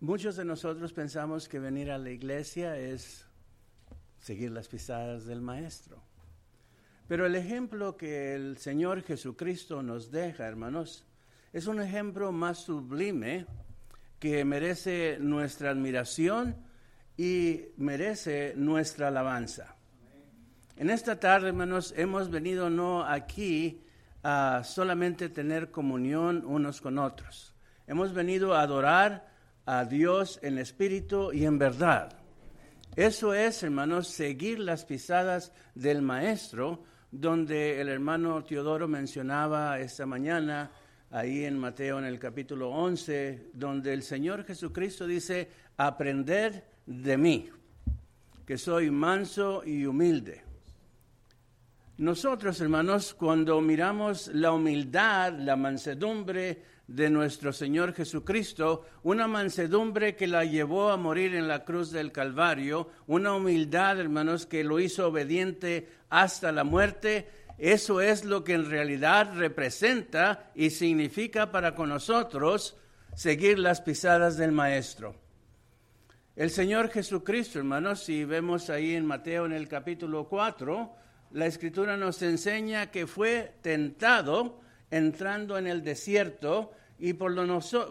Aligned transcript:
Muchos 0.00 0.36
de 0.36 0.44
nosotros 0.44 0.92
pensamos 0.92 1.48
que 1.48 1.58
venir 1.58 1.90
a 1.90 1.98
la 1.98 2.10
iglesia 2.10 2.78
es 2.78 3.26
seguir 4.20 4.52
las 4.52 4.68
pisadas 4.68 5.24
del 5.26 5.40
Maestro. 5.40 6.00
Pero 7.08 7.26
el 7.26 7.34
ejemplo 7.34 7.96
que 7.96 8.36
el 8.36 8.58
Señor 8.58 9.02
Jesucristo 9.02 9.82
nos 9.82 10.12
deja, 10.12 10.46
hermanos, 10.46 11.04
es 11.52 11.66
un 11.66 11.80
ejemplo 11.80 12.30
más 12.30 12.58
sublime 12.58 13.46
que 14.20 14.44
merece 14.44 15.18
nuestra 15.18 15.70
admiración 15.70 16.54
y 17.16 17.62
merece 17.76 18.54
nuestra 18.56 19.08
alabanza. 19.08 19.74
En 20.76 20.90
esta 20.90 21.18
tarde, 21.18 21.48
hermanos, 21.48 21.92
hemos 21.96 22.30
venido 22.30 22.70
no 22.70 23.02
aquí 23.02 23.82
a 24.22 24.62
solamente 24.62 25.28
tener 25.28 25.72
comunión 25.72 26.44
unos 26.46 26.80
con 26.80 26.98
otros. 26.98 27.52
Hemos 27.88 28.14
venido 28.14 28.54
a 28.54 28.62
adorar 28.62 29.37
a 29.70 29.84
Dios 29.84 30.40
en 30.42 30.56
espíritu 30.56 31.30
y 31.30 31.44
en 31.44 31.58
verdad. 31.58 32.16
Eso 32.96 33.34
es, 33.34 33.62
hermanos, 33.62 34.08
seguir 34.08 34.60
las 34.60 34.86
pisadas 34.86 35.52
del 35.74 36.00
Maestro, 36.00 36.84
donde 37.10 37.78
el 37.78 37.90
hermano 37.90 38.42
Teodoro 38.42 38.88
mencionaba 38.88 39.78
esta 39.78 40.06
mañana, 40.06 40.70
ahí 41.10 41.44
en 41.44 41.58
Mateo 41.58 41.98
en 41.98 42.06
el 42.06 42.18
capítulo 42.18 42.70
11, 42.70 43.50
donde 43.52 43.92
el 43.92 44.02
Señor 44.02 44.44
Jesucristo 44.44 45.06
dice, 45.06 45.50
aprender 45.76 46.64
de 46.86 47.18
mí, 47.18 47.50
que 48.46 48.56
soy 48.56 48.90
manso 48.90 49.62
y 49.66 49.84
humilde. 49.84 50.44
Nosotros, 51.98 52.58
hermanos, 52.62 53.12
cuando 53.12 53.60
miramos 53.60 54.28
la 54.28 54.50
humildad, 54.50 55.34
la 55.34 55.56
mansedumbre, 55.56 56.62
de 56.88 57.10
nuestro 57.10 57.52
Señor 57.52 57.92
Jesucristo, 57.92 58.86
una 59.02 59.28
mansedumbre 59.28 60.16
que 60.16 60.26
la 60.26 60.44
llevó 60.44 60.90
a 60.90 60.96
morir 60.96 61.34
en 61.34 61.46
la 61.46 61.64
cruz 61.64 61.92
del 61.92 62.12
Calvario, 62.12 62.88
una 63.06 63.34
humildad, 63.34 64.00
hermanos, 64.00 64.46
que 64.46 64.64
lo 64.64 64.80
hizo 64.80 65.06
obediente 65.06 65.88
hasta 66.08 66.50
la 66.50 66.64
muerte. 66.64 67.28
Eso 67.58 68.00
es 68.00 68.24
lo 68.24 68.42
que 68.42 68.54
en 68.54 68.70
realidad 68.70 69.34
representa 69.36 70.50
y 70.54 70.70
significa 70.70 71.52
para 71.52 71.74
con 71.74 71.90
nosotros 71.90 72.78
seguir 73.14 73.58
las 73.58 73.82
pisadas 73.82 74.38
del 74.38 74.52
Maestro. 74.52 75.14
El 76.36 76.50
Señor 76.50 76.88
Jesucristo, 76.88 77.58
hermanos, 77.58 78.02
si 78.02 78.24
vemos 78.24 78.70
ahí 78.70 78.94
en 78.94 79.04
Mateo 79.04 79.44
en 79.44 79.52
el 79.52 79.68
capítulo 79.68 80.26
4, 80.28 80.94
la 81.32 81.46
escritura 81.46 81.98
nos 81.98 82.22
enseña 82.22 82.90
que 82.90 83.06
fue 83.06 83.56
tentado 83.60 84.60
entrando 84.90 85.58
en 85.58 85.66
el 85.66 85.82
desierto 85.82 86.72
y 86.98 87.12
por, 87.12 87.34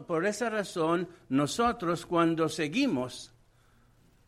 por 0.05 0.25
esa 0.25 0.49
razón 0.49 1.07
nosotros 1.29 2.05
cuando 2.05 2.49
seguimos 2.49 3.33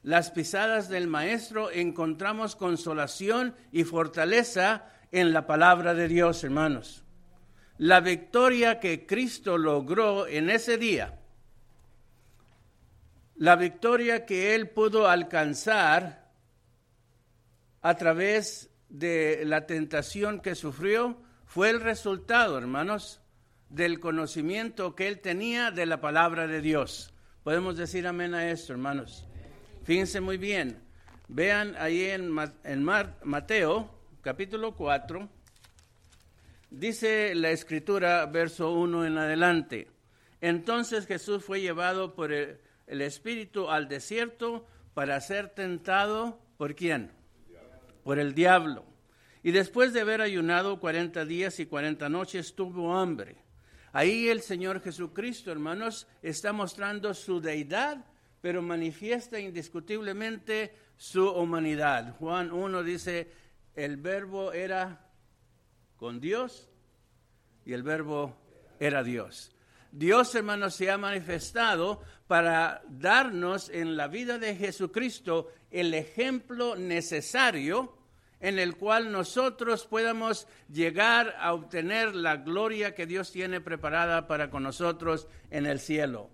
las 0.04 0.32
pisadas 0.32 0.88
del 0.88 1.08
Maestro 1.08 1.72
encontramos 1.72 2.56
consolación 2.56 3.56
y 3.72 3.84
fortaleza 3.84 4.86
en 5.12 5.34
la 5.34 5.46
palabra 5.46 5.94
de 5.94 6.08
Dios, 6.08 6.44
hermanos. 6.44 7.04
La 7.78 8.00
victoria 8.00 8.80
que 8.80 9.06
Cristo 9.06 9.58
logró 9.58 10.26
en 10.26 10.50
ese 10.50 10.78
día, 10.78 11.20
la 13.36 13.56
victoria 13.58 14.26
que 14.26 14.56
Él 14.56 14.70
pudo 14.70 15.08
alcanzar 15.08 16.30
a 17.82 17.96
través 17.96 18.70
de 18.88 19.44
la 19.46 19.66
tentación 19.66 20.40
que 20.40 20.56
sufrió, 20.56 21.22
fue 21.50 21.72
el 21.72 21.82
resultado, 21.82 22.60
hermanos, 22.60 23.22
del 23.70 24.00
conocimiento 24.00 24.96
que 24.96 25.08
él 25.08 25.20
tenía 25.20 25.72
de 25.72 25.88
la 25.88 26.00
palabra 26.00 26.46
de 26.46 26.62
Dios. 26.62 27.12
Podemos 27.44 27.76
decir 27.76 28.06
amén 28.06 28.36
a 28.36 28.52
esto, 28.52 28.72
hermanos. 28.72 29.26
Fíjense 29.84 30.22
muy 30.22 30.38
bien. 30.38 30.80
Vean 31.28 31.76
ahí 31.80 32.04
en, 32.04 32.36
en 32.64 32.84
Mateo, 32.84 33.90
capítulo 34.22 34.76
4, 34.76 35.28
dice 36.70 37.34
la 37.34 37.50
escritura, 37.50 38.28
verso 38.28 38.72
1 38.72 39.08
en 39.08 39.18
adelante. 39.18 39.88
Entonces 40.42 41.08
Jesús 41.08 41.44
fue 41.44 41.62
llevado 41.62 42.14
por 42.14 42.32
el, 42.32 42.60
el 42.86 43.02
Espíritu 43.02 43.72
al 43.72 43.88
desierto 43.88 44.68
para 44.94 45.20
ser 45.20 45.50
tentado 45.50 46.40
por 46.58 46.76
quién? 46.76 47.12
Por 48.04 48.20
el 48.20 48.36
diablo. 48.36 48.89
Y 49.44 49.52
después 49.52 49.94
de 49.94 50.02
haber 50.02 50.22
ayunado 50.22 50.80
40 50.80 51.26
días 51.26 51.60
y 51.60 51.66
40 51.66 52.10
noches, 52.10 52.56
tuvo 52.56 52.96
hambre. 52.96 53.38
Ahí 53.92 54.28
el 54.28 54.42
Señor 54.42 54.82
Jesucristo, 54.82 55.52
hermanos, 55.52 56.08
está 56.22 56.54
mostrando 56.54 57.14
su 57.14 57.40
deidad, 57.40 58.06
pero 58.42 58.62
manifiesta 58.62 59.40
indiscutiblemente 59.40 60.74
su 60.98 61.28
humanidad. 61.30 62.16
Juan 62.18 62.52
1 62.52 62.84
dice, 62.84 63.32
el 63.76 63.98
verbo 63.98 64.52
era 64.52 65.08
con 65.96 66.20
Dios 66.20 66.70
y 67.66 67.74
el 67.74 67.84
verbo 67.84 68.36
era 68.80 69.04
Dios. 69.04 69.52
Dios, 69.92 70.36
hermanos, 70.36 70.76
se 70.76 70.92
ha 70.92 70.98
manifestado 70.98 72.02
para 72.28 72.84
darnos 72.90 73.70
en 73.70 73.98
la 73.98 74.08
vida 74.08 74.38
de 74.38 74.56
Jesucristo 74.56 75.52
el 75.72 75.94
ejemplo 75.94 76.76
necesario 76.76 77.99
en 78.40 78.60
el 78.60 78.78
cual 78.78 79.12
nosotros 79.12 79.86
podamos 79.86 80.48
llegar 80.72 81.36
a 81.40 81.54
obtener 81.54 82.16
la 82.16 82.38
gloria 82.38 82.96
que 82.96 83.06
Dios 83.06 83.32
tiene 83.32 83.62
preparada 83.62 84.28
para 84.28 84.50
con 84.50 84.64
nosotros 84.64 85.28
en 85.52 85.66
el 85.66 85.80
cielo. 85.80 86.30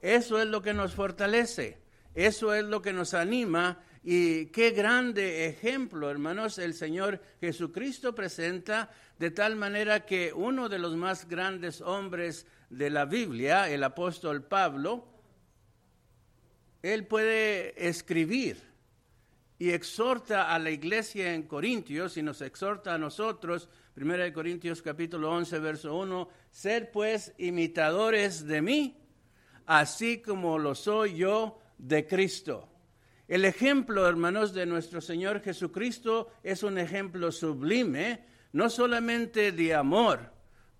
Eso 0.00 0.40
es 0.40 0.46
lo 0.46 0.62
que 0.62 0.74
nos 0.74 0.94
fortalece, 0.94 1.78
eso 2.14 2.54
es 2.54 2.64
lo 2.64 2.82
que 2.82 2.92
nos 2.92 3.14
anima 3.14 3.80
y 4.04 4.46
qué 4.46 4.70
grande 4.70 5.46
ejemplo, 5.46 6.10
hermanos, 6.10 6.58
el 6.58 6.74
Señor 6.74 7.20
Jesucristo 7.40 8.14
presenta 8.14 8.90
de 9.18 9.30
tal 9.30 9.56
manera 9.56 10.06
que 10.06 10.32
uno 10.32 10.68
de 10.68 10.78
los 10.78 10.96
más 10.96 11.28
grandes 11.28 11.80
hombres 11.80 12.46
de 12.70 12.90
la 12.90 13.04
Biblia, 13.04 13.68
el 13.68 13.82
apóstol 13.82 14.44
Pablo, 14.44 15.06
él 16.82 17.06
puede 17.06 17.88
escribir 17.88 18.67
y 19.58 19.70
exhorta 19.70 20.54
a 20.54 20.58
la 20.58 20.70
iglesia 20.70 21.34
en 21.34 21.42
Corintios 21.42 22.16
y 22.16 22.22
nos 22.22 22.40
exhorta 22.42 22.94
a 22.94 22.98
nosotros, 22.98 23.68
1 23.96 24.32
Corintios 24.32 24.82
capítulo 24.82 25.32
11, 25.32 25.58
verso 25.58 25.96
1, 25.96 26.28
ser 26.50 26.92
pues 26.92 27.34
imitadores 27.38 28.46
de 28.46 28.62
mí, 28.62 28.96
así 29.66 30.18
como 30.18 30.58
lo 30.58 30.74
soy 30.74 31.16
yo 31.16 31.58
de 31.76 32.06
Cristo. 32.06 32.68
El 33.26 33.44
ejemplo, 33.44 34.08
hermanos, 34.08 34.54
de 34.54 34.64
nuestro 34.64 35.00
Señor 35.00 35.42
Jesucristo 35.42 36.30
es 36.42 36.62
un 36.62 36.78
ejemplo 36.78 37.32
sublime, 37.32 38.24
no 38.52 38.70
solamente 38.70 39.52
de 39.52 39.74
amor, 39.74 40.32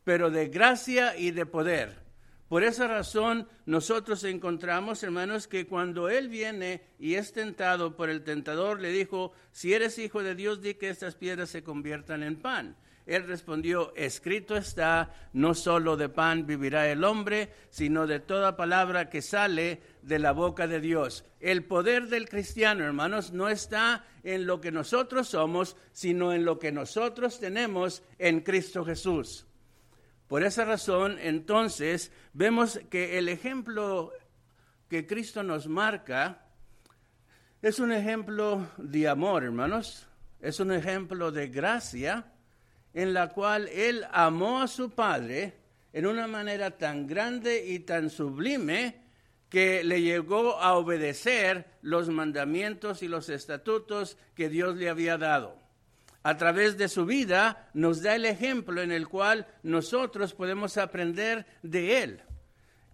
pero 0.04 0.30
de 0.30 0.48
gracia 0.48 1.16
y 1.16 1.32
de 1.32 1.44
poder. 1.44 2.07
Por 2.48 2.64
esa 2.64 2.88
razón 2.88 3.46
nosotros 3.66 4.24
encontramos, 4.24 5.02
hermanos, 5.02 5.46
que 5.46 5.66
cuando 5.66 6.08
Él 6.08 6.28
viene 6.28 6.82
y 6.98 7.14
es 7.14 7.32
tentado 7.32 7.94
por 7.94 8.08
el 8.08 8.22
tentador, 8.22 8.80
le 8.80 8.90
dijo, 8.90 9.32
si 9.52 9.74
eres 9.74 9.98
hijo 9.98 10.22
de 10.22 10.34
Dios, 10.34 10.62
di 10.62 10.74
que 10.74 10.88
estas 10.88 11.14
piedras 11.14 11.50
se 11.50 11.62
conviertan 11.62 12.22
en 12.22 12.36
pan. 12.36 12.76
Él 13.08 13.26
respondió, 13.26 13.94
escrito 13.96 14.54
está, 14.54 15.14
no 15.32 15.54
solo 15.54 15.96
de 15.96 16.10
pan 16.10 16.46
vivirá 16.46 16.90
el 16.90 17.04
hombre, 17.04 17.50
sino 17.70 18.06
de 18.06 18.20
toda 18.20 18.56
palabra 18.56 19.08
que 19.08 19.22
sale 19.22 19.80
de 20.02 20.18
la 20.18 20.32
boca 20.32 20.66
de 20.66 20.80
Dios. 20.80 21.24
El 21.40 21.64
poder 21.64 22.08
del 22.08 22.28
cristiano, 22.28 22.84
hermanos, 22.84 23.32
no 23.32 23.48
está 23.48 24.04
en 24.22 24.46
lo 24.46 24.60
que 24.60 24.72
nosotros 24.72 25.28
somos, 25.28 25.74
sino 25.92 26.34
en 26.34 26.44
lo 26.44 26.58
que 26.58 26.70
nosotros 26.70 27.40
tenemos 27.40 28.02
en 28.18 28.40
Cristo 28.40 28.84
Jesús. 28.84 29.47
Por 30.28 30.44
esa 30.44 30.66
razón, 30.66 31.16
entonces, 31.20 32.12
vemos 32.34 32.78
que 32.90 33.18
el 33.18 33.30
ejemplo 33.30 34.12
que 34.88 35.06
Cristo 35.06 35.42
nos 35.42 35.66
marca 35.68 36.46
es 37.62 37.78
un 37.78 37.92
ejemplo 37.92 38.68
de 38.76 39.08
amor, 39.08 39.44
hermanos, 39.44 40.06
es 40.40 40.60
un 40.60 40.70
ejemplo 40.70 41.32
de 41.32 41.48
gracia 41.48 42.30
en 42.92 43.14
la 43.14 43.30
cual 43.30 43.68
Él 43.68 44.06
amó 44.12 44.60
a 44.60 44.68
su 44.68 44.90
Padre 44.90 45.54
en 45.94 46.06
una 46.06 46.26
manera 46.26 46.76
tan 46.76 47.06
grande 47.06 47.64
y 47.66 47.80
tan 47.80 48.10
sublime 48.10 49.00
que 49.48 49.82
le 49.82 50.02
llegó 50.02 50.58
a 50.58 50.74
obedecer 50.74 51.78
los 51.80 52.10
mandamientos 52.10 53.02
y 53.02 53.08
los 53.08 53.30
estatutos 53.30 54.18
que 54.34 54.50
Dios 54.50 54.76
le 54.76 54.90
había 54.90 55.16
dado 55.16 55.67
a 56.28 56.36
través 56.36 56.76
de 56.76 56.88
su 56.88 57.06
vida 57.06 57.70
nos 57.72 58.02
da 58.02 58.14
el 58.14 58.26
ejemplo 58.26 58.82
en 58.82 58.92
el 58.92 59.08
cual 59.08 59.46
nosotros 59.62 60.34
podemos 60.34 60.76
aprender 60.76 61.46
de 61.62 62.02
él. 62.02 62.22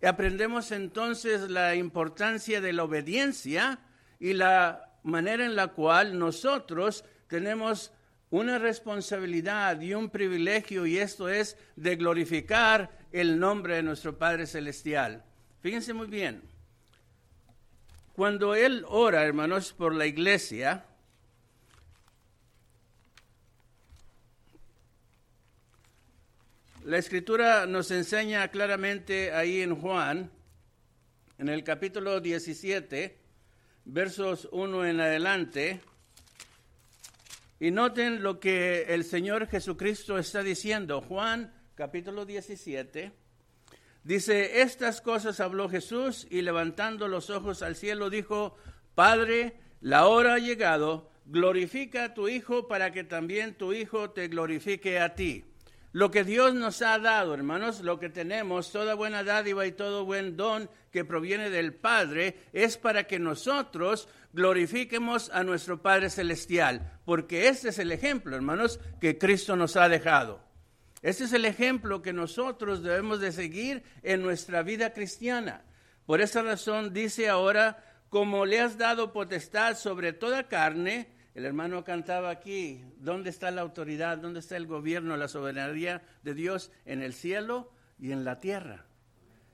Aprendemos 0.05 0.71
entonces 0.71 1.51
la 1.51 1.75
importancia 1.75 2.61
de 2.61 2.73
la 2.73 2.85
obediencia 2.85 3.81
y 4.21 4.35
la 4.35 4.89
manera 5.03 5.45
en 5.45 5.57
la 5.57 5.67
cual 5.67 6.17
nosotros 6.17 7.05
tenemos 7.27 7.91
una 8.31 8.61
responsabilidad 8.61 9.81
y 9.81 9.95
un 9.95 10.11
privilegio 10.11 10.87
y 10.87 10.99
esto 10.99 11.29
es 11.29 11.57
de 11.75 11.97
glorificar 11.97 12.97
el 13.11 13.41
nombre 13.41 13.75
de 13.75 13.83
nuestro 13.83 14.17
Padre 14.17 14.47
Celestial. 14.47 15.25
Fíjense 15.61 15.93
muy 15.93 16.07
bien, 16.07 16.41
cuando 18.13 18.55
él 18.55 18.85
ora, 18.87 19.25
hermanos, 19.25 19.73
por 19.73 19.93
la 19.93 20.07
iglesia, 20.07 20.85
la 26.85 26.99
escritura 26.99 27.65
nos 27.65 27.91
enseña 27.91 28.47
claramente 28.49 29.33
ahí 29.33 29.63
en 29.63 29.75
Juan, 29.75 30.31
en 31.39 31.49
el 31.49 31.65
capítulo 31.65 32.21
17, 32.21 33.17
versos 33.87 34.51
1 34.53 34.85
en 34.85 35.01
adelante, 35.01 35.81
y 37.59 37.71
noten 37.71 38.23
lo 38.23 38.39
que 38.39 38.83
el 38.83 39.05
Señor 39.05 39.47
Jesucristo 39.47 40.19
está 40.19 40.43
diciendo. 40.43 41.01
Juan 41.01 41.55
capítulo 41.75 42.27
17 42.27 43.13
dice, 44.03 44.61
estas 44.61 45.01
cosas 45.01 45.41
habló 45.41 45.71
Jesús 45.71 46.27
y 46.31 46.43
levantando 46.43 47.09
los 47.09 47.31
ojos 47.31 47.63
al 47.63 47.77
cielo 47.77 48.11
dijo, 48.11 48.59
Padre, 48.95 49.59
la 49.81 50.07
hora 50.07 50.35
ha 50.35 50.39
llegado, 50.39 51.11
glorifica 51.25 52.05
a 52.05 52.15
tu 52.15 52.29
Hijo 52.29 52.69
para 52.69 52.93
que 52.93 53.05
también 53.05 53.55
tu 53.55 53.73
Hijo 53.73 54.11
te 54.11 54.29
glorifique 54.29 55.01
a 55.01 55.15
ti. 55.15 55.47
Lo 55.95 56.11
que 56.11 56.25
Dios 56.25 56.55
nos 56.55 56.83
ha 56.83 56.99
dado, 56.99 57.35
hermanos, 57.35 57.81
lo 57.81 58.01
que 58.01 58.09
tenemos, 58.09 58.73
toda 58.73 58.95
buena 58.95 59.23
dádiva 59.23 59.65
y 59.65 59.71
todo 59.71 60.05
buen 60.05 60.37
don 60.37 60.69
que 60.91 61.05
proviene 61.05 61.51
del 61.51 61.73
Padre, 61.73 62.37
es 62.53 62.77
para 62.77 63.05
que 63.05 63.21
nosotros 63.21 64.09
glorifiquemos 64.33 65.31
a 65.31 65.45
nuestro 65.45 65.83
Padre 65.83 66.11
Celestial, 66.11 66.99
porque 67.05 67.47
este 67.47 67.69
es 67.69 67.79
el 67.79 67.93
ejemplo, 67.93 68.35
hermanos, 68.35 68.81
que 69.01 69.19
Cristo 69.19 69.55
nos 69.55 69.77
ha 69.77 69.89
dejado. 69.89 70.41
Este 71.01 71.23
es 71.25 71.33
el 71.33 71.45
ejemplo 71.45 72.03
que 72.03 72.13
nosotros 72.13 72.83
debemos 72.83 73.21
de 73.21 73.31
seguir 73.31 73.85
en 74.03 74.21
nuestra 74.21 74.65
vida 74.65 74.93
cristiana. 74.93 75.63
Por 76.07 76.21
esa 76.21 76.43
razón 76.43 76.93
dice 76.93 77.29
ahora, 77.29 77.85
como 78.09 78.47
le 78.47 78.59
has 78.59 78.79
dado 78.79 79.13
potestad 79.13 79.77
sobre 79.77 80.13
toda 80.13 80.49
carne, 80.49 81.15
el 81.35 81.45
hermano 81.45 81.83
cantaba 81.83 82.31
aquí, 82.31 82.85
¿dónde 82.99 83.31
está 83.31 83.51
la 83.51 83.63
autoridad? 83.63 84.19
¿Dónde 84.19 84.39
está 84.39 84.57
el 84.57 84.69
gobierno, 84.69 85.17
la 85.17 85.27
soberanía 85.27 86.03
de 86.23 86.35
Dios 86.35 86.71
en 86.85 87.03
el 87.03 87.13
cielo 87.13 87.73
y 87.99 88.13
en 88.13 88.25
la 88.25 88.39
tierra? 88.39 88.87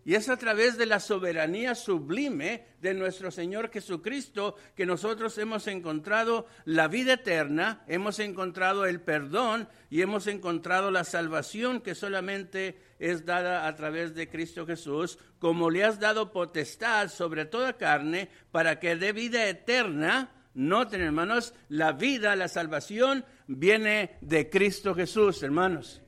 Y 0.05 0.15
es 0.15 0.29
a 0.29 0.39
través 0.39 0.79
de 0.79 0.87
la 0.87 0.99
soberanía 0.99 1.75
sublime 1.75 2.67
de 2.81 2.95
nuestro 2.95 3.31
Señor 3.31 3.71
Jesucristo 3.71 4.57
que 4.75 4.87
nosotros 4.87 5.37
hemos 5.39 5.67
encontrado 5.67 6.47
la 6.65 6.89
vida 6.89 7.15
eterna, 7.15 7.85
hemos 7.87 8.19
encontrado 8.19 8.87
el 8.87 9.01
perdón 9.01 9.69
y 9.91 10.01
hemos 10.01 10.27
encontrado 10.27 10.91
la 10.91 11.05
salvación 11.05 11.81
que 11.81 11.95
solamente 11.95 12.79
es 12.99 13.27
dada 13.27 13.67
a 13.67 13.77
través 13.77 14.15
de 14.15 14.29
Cristo 14.29 14.67
Jesús, 14.67 15.19
como 15.39 15.71
le 15.71 15.85
has 15.85 16.01
dado 16.01 16.33
potestad 16.33 17.09
sobre 17.09 17.45
toda 17.45 17.77
carne 17.77 18.31
para 18.51 18.81
que 18.81 18.97
dé 18.97 19.13
vida 19.13 19.49
eterna 19.49 20.31
Noten, 20.55 21.01
hermanos, 21.01 21.55
la 21.69 21.93
vida, 21.93 22.35
la 22.35 22.49
salvación 22.49 23.25
viene 23.47 24.19
de 24.21 24.51
Cristo 24.51 24.95
Jesús, 24.95 25.43
hermanos. 25.43 26.03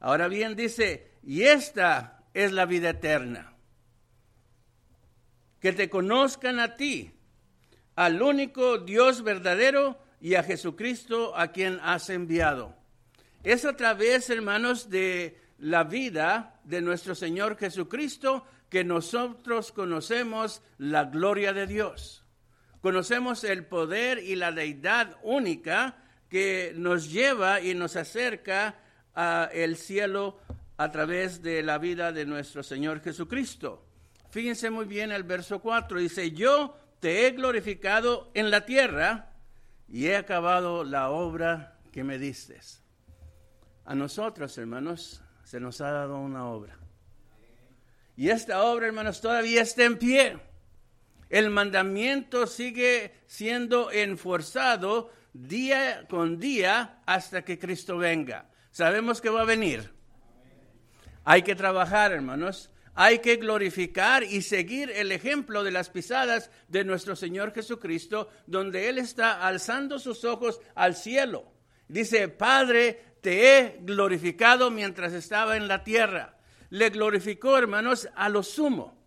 Ahora 0.00 0.28
bien, 0.28 0.54
dice, 0.54 1.10
y 1.24 1.42
esta 1.42 2.24
es 2.34 2.52
la 2.52 2.66
vida 2.66 2.90
eterna. 2.90 3.54
Que 5.60 5.72
te 5.72 5.90
conozcan 5.90 6.60
a 6.60 6.76
ti, 6.76 7.12
al 7.96 8.22
único 8.22 8.78
Dios 8.78 9.22
verdadero 9.24 9.98
y 10.20 10.36
a 10.36 10.44
Jesucristo 10.44 11.36
a 11.36 11.48
quien 11.48 11.80
has 11.82 12.10
enviado. 12.10 12.76
Es 13.42 13.64
a 13.64 13.76
través, 13.76 14.30
hermanos, 14.30 14.88
de 14.88 15.40
la 15.58 15.82
vida 15.82 16.60
de 16.62 16.80
nuestro 16.80 17.16
Señor 17.16 17.56
Jesucristo 17.56 18.44
que 18.68 18.84
nosotros 18.84 19.72
conocemos 19.72 20.62
la 20.76 21.04
gloria 21.04 21.52
de 21.52 21.66
Dios. 21.66 22.24
Conocemos 22.80 23.44
el 23.44 23.66
poder 23.66 24.18
y 24.18 24.36
la 24.36 24.52
deidad 24.52 25.16
única 25.22 25.96
que 26.28 26.72
nos 26.76 27.10
lleva 27.10 27.60
y 27.60 27.74
nos 27.74 27.96
acerca 27.96 28.76
al 29.14 29.76
cielo 29.76 30.38
a 30.76 30.90
través 30.92 31.42
de 31.42 31.62
la 31.62 31.78
vida 31.78 32.12
de 32.12 32.24
nuestro 32.24 32.62
Señor 32.62 33.00
Jesucristo. 33.00 33.84
Fíjense 34.30 34.70
muy 34.70 34.84
bien 34.84 35.10
el 35.10 35.24
verso 35.24 35.60
4, 35.60 35.98
dice, 35.98 36.30
yo 36.30 36.76
te 37.00 37.26
he 37.26 37.30
glorificado 37.32 38.30
en 38.34 38.50
la 38.50 38.64
tierra 38.64 39.32
y 39.88 40.06
he 40.06 40.16
acabado 40.16 40.84
la 40.84 41.10
obra 41.10 41.78
que 41.90 42.04
me 42.04 42.18
diste. 42.18 42.60
A 43.86 43.94
nosotros, 43.94 44.56
hermanos, 44.58 45.22
se 45.44 45.58
nos 45.58 45.80
ha 45.80 45.90
dado 45.90 46.18
una 46.18 46.46
obra. 46.46 46.76
Y 48.16 48.28
esta 48.28 48.62
obra, 48.64 48.86
hermanos, 48.86 49.20
todavía 49.20 49.62
está 49.62 49.84
en 49.84 49.96
pie. 49.96 50.38
El 51.30 51.50
mandamiento 51.50 52.46
sigue 52.46 53.12
siendo 53.26 53.90
enforzado 53.90 55.10
día 55.32 56.06
con 56.08 56.38
día 56.38 57.00
hasta 57.06 57.44
que 57.44 57.58
Cristo 57.58 57.98
venga. 57.98 58.48
Sabemos 58.70 59.20
que 59.20 59.28
va 59.28 59.42
a 59.42 59.46
venir. 59.46 59.92
Hay 61.24 61.42
que 61.42 61.54
trabajar, 61.54 62.12
hermanos. 62.12 62.70
Hay 62.94 63.20
que 63.20 63.36
glorificar 63.36 64.24
y 64.24 64.42
seguir 64.42 64.90
el 64.90 65.12
ejemplo 65.12 65.62
de 65.62 65.70
las 65.70 65.90
pisadas 65.90 66.50
de 66.66 66.82
nuestro 66.82 67.14
Señor 67.14 67.52
Jesucristo, 67.54 68.28
donde 68.46 68.88
Él 68.88 68.98
está 68.98 69.46
alzando 69.46 70.00
sus 70.00 70.24
ojos 70.24 70.60
al 70.74 70.96
cielo. 70.96 71.52
Dice, 71.86 72.28
Padre, 72.28 73.00
te 73.20 73.58
he 73.58 73.78
glorificado 73.82 74.70
mientras 74.70 75.12
estaba 75.12 75.56
en 75.56 75.68
la 75.68 75.84
tierra. 75.84 76.38
Le 76.70 76.90
glorificó, 76.90 77.56
hermanos, 77.56 78.08
a 78.16 78.28
lo 78.28 78.42
sumo, 78.42 78.98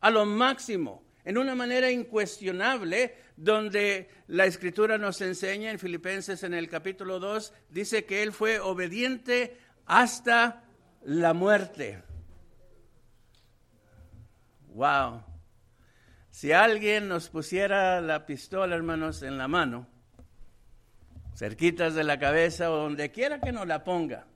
a 0.00 0.10
lo 0.10 0.26
máximo 0.26 1.07
en 1.28 1.36
una 1.36 1.54
manera 1.54 1.90
incuestionable, 1.90 3.14
donde 3.36 4.08
la 4.28 4.46
escritura 4.46 4.96
nos 4.96 5.20
enseña 5.20 5.70
en 5.70 5.78
Filipenses 5.78 6.42
en 6.42 6.54
el 6.54 6.70
capítulo 6.70 7.20
2, 7.20 7.52
dice 7.68 8.06
que 8.06 8.22
Él 8.22 8.32
fue 8.32 8.58
obediente 8.60 9.58
hasta 9.84 10.64
la 11.02 11.34
muerte. 11.34 12.02
Wow. 14.68 15.22
Si 16.30 16.52
alguien 16.52 17.08
nos 17.08 17.28
pusiera 17.28 18.00
la 18.00 18.24
pistola, 18.24 18.74
hermanos, 18.74 19.22
en 19.22 19.36
la 19.36 19.48
mano, 19.48 19.86
cerquitas 21.34 21.94
de 21.94 22.04
la 22.04 22.18
cabeza 22.18 22.70
o 22.70 22.76
donde 22.76 23.10
quiera 23.10 23.38
que 23.38 23.52
nos 23.52 23.66
la 23.66 23.84
ponga, 23.84 24.26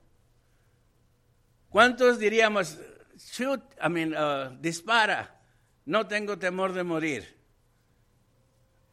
¿cuántos 1.69 2.19
diríamos, 2.19 2.77
shoot, 3.17 3.63
I 3.83 3.89
mean, 3.89 4.13
uh, 4.13 4.55
dispara? 4.61 5.39
No 5.85 6.07
tengo 6.07 6.37
temor 6.37 6.73
de 6.73 6.83
morir. 6.83 7.35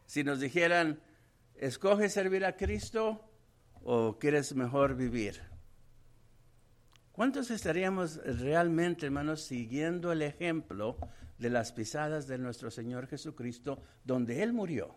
Si 0.07 0.25
nos 0.25 0.41
dijeran, 0.41 1.01
escoge 1.55 2.09
servir 2.09 2.45
a 2.45 2.57
Cristo 2.57 3.25
o 3.85 4.19
quieres 4.19 4.55
mejor 4.55 4.97
vivir. 4.97 5.41
¿Cuántos 7.13 7.51
estaríamos 7.51 8.17
realmente, 8.25 9.07
hermanos, 9.07 9.43
siguiendo 9.43 10.11
el 10.11 10.23
ejemplo 10.23 10.97
de 11.39 11.51
las 11.51 11.73
pisadas 11.73 12.27
de 12.27 12.39
nuestro 12.39 12.71
Señor 12.71 13.07
Jesucristo, 13.07 13.83
donde 14.05 14.43
Él 14.43 14.53
murió, 14.53 14.95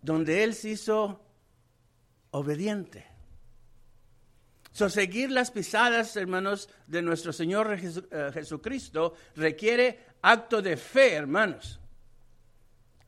donde 0.00 0.42
Él 0.42 0.54
se 0.54 0.70
hizo 0.70 1.20
obediente? 2.30 3.11
So, 4.72 4.88
seguir 4.88 5.30
las 5.30 5.50
pisadas, 5.50 6.16
hermanos, 6.16 6.70
de 6.86 7.02
nuestro 7.02 7.32
Señor 7.32 7.78
eh, 7.78 8.30
Jesucristo 8.32 9.14
requiere 9.36 10.00
acto 10.22 10.62
de 10.62 10.78
fe, 10.78 11.12
hermanos. 11.12 11.78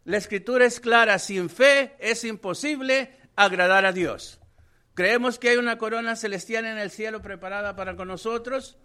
La 0.04 0.18
escritura 0.18 0.66
es 0.66 0.78
clara, 0.78 1.18
sin 1.18 1.48
fe 1.48 1.96
es 1.98 2.24
imposible 2.24 3.16
agradar 3.34 3.86
a 3.86 3.92
Dios. 3.92 4.38
¿Creemos 4.92 5.38
que 5.38 5.48
hay 5.48 5.56
una 5.56 5.78
corona 5.78 6.16
celestial 6.16 6.66
en 6.66 6.76
el 6.76 6.90
cielo 6.90 7.22
preparada 7.22 7.74
para 7.74 7.96
con 7.96 8.08
nosotros? 8.08 8.76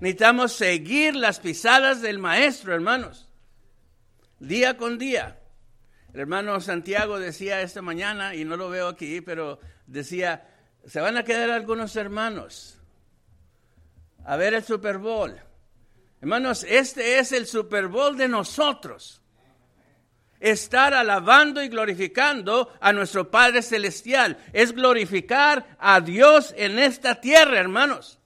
Necesitamos 0.00 0.52
seguir 0.52 1.14
las 1.14 1.38
pisadas 1.38 2.02
del 2.02 2.18
Maestro, 2.18 2.74
hermanos, 2.74 3.28
día 4.40 4.76
con 4.76 4.98
día. 4.98 5.40
El 6.12 6.20
hermano 6.20 6.60
Santiago 6.60 7.20
decía 7.20 7.62
esta 7.62 7.82
mañana, 7.82 8.34
y 8.34 8.44
no 8.44 8.56
lo 8.56 8.68
veo 8.68 8.88
aquí, 8.88 9.20
pero 9.20 9.60
decía, 9.86 10.55
se 10.86 11.00
van 11.00 11.16
a 11.16 11.24
quedar 11.24 11.50
algunos 11.50 11.96
hermanos 11.96 12.78
a 14.24 14.36
ver 14.36 14.54
el 14.54 14.64
Super 14.64 14.98
Bowl. 14.98 15.36
Hermanos, 16.20 16.64
este 16.68 17.18
es 17.18 17.32
el 17.32 17.46
Super 17.46 17.86
Bowl 17.88 18.16
de 18.16 18.28
nosotros. 18.28 19.20
Estar 20.40 20.94
alabando 20.94 21.62
y 21.62 21.68
glorificando 21.68 22.72
a 22.80 22.92
nuestro 22.92 23.30
Padre 23.30 23.62
Celestial. 23.62 24.36
Es 24.52 24.72
glorificar 24.72 25.76
a 25.78 26.00
Dios 26.00 26.52
en 26.56 26.78
esta 26.78 27.20
tierra, 27.20 27.58
hermanos. 27.58 28.18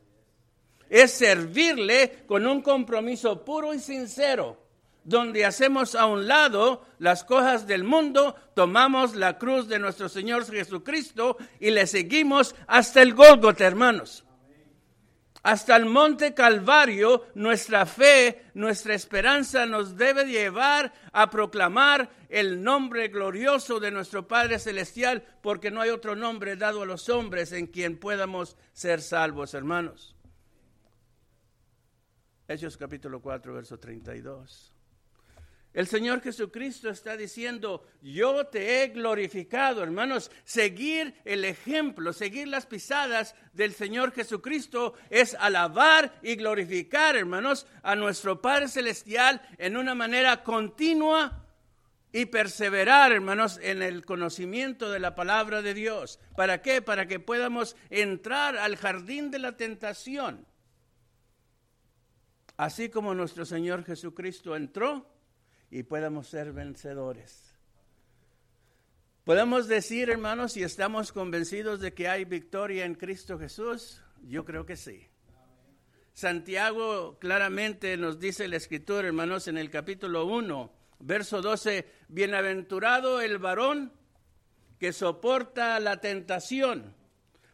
Es 0.88 1.12
servirle 1.12 2.24
con 2.26 2.46
un 2.46 2.62
compromiso 2.62 3.44
puro 3.44 3.74
y 3.74 3.78
sincero 3.78 4.59
donde 5.04 5.44
hacemos 5.44 5.94
a 5.94 6.06
un 6.06 6.28
lado 6.28 6.84
las 6.98 7.24
cosas 7.24 7.66
del 7.66 7.84
mundo, 7.84 8.34
tomamos 8.54 9.14
la 9.16 9.38
cruz 9.38 9.68
de 9.68 9.78
nuestro 9.78 10.08
Señor 10.08 10.44
Jesucristo 10.46 11.36
y 11.58 11.70
le 11.70 11.86
seguimos 11.86 12.54
hasta 12.66 13.02
el 13.02 13.14
Gólgota, 13.14 13.66
hermanos. 13.66 14.24
hasta 15.42 15.74
el 15.74 15.86
monte 15.86 16.34
Calvario, 16.34 17.24
nuestra 17.34 17.86
fe, 17.86 18.44
nuestra 18.54 18.94
esperanza 18.94 19.64
nos 19.64 19.96
debe 19.96 20.26
llevar 20.26 20.92
a 21.12 21.30
proclamar 21.30 22.10
el 22.28 22.62
nombre 22.62 23.08
glorioso 23.08 23.80
de 23.80 23.90
nuestro 23.90 24.28
Padre 24.28 24.58
Celestial, 24.58 25.24
porque 25.40 25.70
no 25.70 25.80
hay 25.80 25.90
otro 25.90 26.14
nombre 26.14 26.56
dado 26.56 26.82
a 26.82 26.86
los 26.86 27.08
hombres 27.08 27.52
en 27.52 27.68
quien 27.68 27.98
podamos 27.98 28.56
ser 28.74 29.00
salvos, 29.00 29.54
hermanos. 29.54 30.14
Hechos 32.46 32.76
capítulo 32.76 33.22
4, 33.22 33.54
verso 33.54 33.78
32. 33.78 34.74
El 35.72 35.86
Señor 35.86 36.20
Jesucristo 36.20 36.90
está 36.90 37.16
diciendo, 37.16 37.86
yo 38.02 38.46
te 38.46 38.82
he 38.82 38.88
glorificado, 38.88 39.84
hermanos. 39.84 40.32
Seguir 40.44 41.14
el 41.24 41.44
ejemplo, 41.44 42.12
seguir 42.12 42.48
las 42.48 42.66
pisadas 42.66 43.36
del 43.52 43.72
Señor 43.72 44.12
Jesucristo 44.12 44.94
es 45.10 45.34
alabar 45.34 46.18
y 46.22 46.34
glorificar, 46.34 47.14
hermanos, 47.14 47.68
a 47.84 47.94
nuestro 47.94 48.40
Padre 48.42 48.66
Celestial 48.66 49.40
en 49.58 49.76
una 49.76 49.94
manera 49.94 50.42
continua 50.42 51.46
y 52.12 52.26
perseverar, 52.26 53.12
hermanos, 53.12 53.60
en 53.62 53.80
el 53.82 54.04
conocimiento 54.04 54.90
de 54.90 54.98
la 54.98 55.14
palabra 55.14 55.62
de 55.62 55.74
Dios. 55.74 56.18
¿Para 56.34 56.62
qué? 56.62 56.82
Para 56.82 57.06
que 57.06 57.20
podamos 57.20 57.76
entrar 57.90 58.56
al 58.56 58.76
jardín 58.76 59.30
de 59.30 59.38
la 59.38 59.56
tentación. 59.56 60.44
Así 62.56 62.88
como 62.88 63.14
nuestro 63.14 63.44
Señor 63.46 63.84
Jesucristo 63.84 64.56
entró 64.56 65.19
y 65.70 65.84
podamos 65.84 66.26
ser 66.26 66.52
vencedores. 66.52 67.54
Podemos 69.24 69.68
decir, 69.68 70.10
hermanos, 70.10 70.52
si 70.52 70.62
estamos 70.62 71.12
convencidos 71.12 71.80
de 71.80 71.94
que 71.94 72.08
hay 72.08 72.24
victoria 72.24 72.84
en 72.84 72.94
Cristo 72.94 73.38
Jesús, 73.38 74.02
yo 74.22 74.44
creo 74.44 74.66
que 74.66 74.76
sí. 74.76 75.06
Santiago 76.12 77.18
claramente 77.18 77.96
nos 77.96 78.18
dice 78.18 78.48
la 78.48 78.56
escritura, 78.56 79.06
hermanos, 79.06 79.46
en 79.46 79.56
el 79.56 79.70
capítulo 79.70 80.26
1, 80.26 80.72
verso 80.98 81.40
12, 81.40 81.86
bienaventurado 82.08 83.20
el 83.20 83.38
varón 83.38 83.92
que 84.78 84.92
soporta 84.92 85.78
la 85.78 86.00
tentación, 86.00 86.96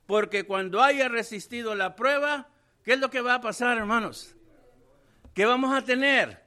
porque 0.07 0.45
cuando 0.45 0.83
haya 0.83 1.09
resistido 1.09 1.75
la 1.75 1.97
prueba, 1.97 2.49
¿qué 2.85 2.95
es 2.95 3.01
lo 3.01 3.11
que 3.11 3.21
va 3.21 3.35
a 3.35 3.41
pasar, 3.41 3.77
hermanos? 3.77 4.35
¿Qué 5.35 5.45
vamos 5.45 5.77
a 5.77 5.85
tener? 5.85 6.46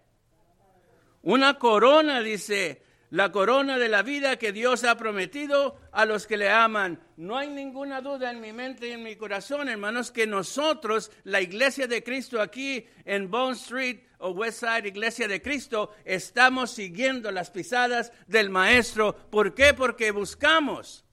Una 1.22 1.60
corona, 1.60 2.22
dice, 2.22 2.82
la 3.12 3.32
corona 3.32 3.78
de 3.78 3.90
la 3.90 4.04
vida 4.04 4.38
que 4.38 4.52
Dios 4.52 4.84
ha 4.84 4.96
prometido 4.96 5.78
a 5.92 6.06
los 6.06 6.28
que 6.28 6.38
le 6.38 6.50
aman. 6.50 7.00
No 7.18 7.38
hay 7.38 7.50
ninguna 7.50 8.02
duda 8.02 8.32
en 8.32 8.40
mi 8.40 8.54
mente 8.54 8.88
y 8.88 8.92
en 8.92 9.04
mi 9.04 9.16
corazón, 9.16 9.68
hermanos, 9.68 10.12
que 10.12 10.28
nosotros, 10.28 11.12
la 11.24 11.42
iglesia 11.42 11.88
de 11.88 12.04
Cristo 12.04 12.42
aquí 12.42 12.86
en 13.06 13.32
Bone 13.32 13.56
Street 13.56 14.02
o 14.20 14.32
West 14.32 14.60
Side, 14.60 14.88
iglesia 14.88 15.28
de 15.28 15.42
Cristo, 15.42 15.92
estamos 16.06 16.72
siguiendo 16.72 17.32
las 17.32 17.50
pisadas 17.50 18.12
del 18.28 18.50
Maestro. 18.50 19.16
¿Por 19.30 19.56
qué? 19.56 19.74
Porque 19.74 20.12
buscamos, 20.12 21.04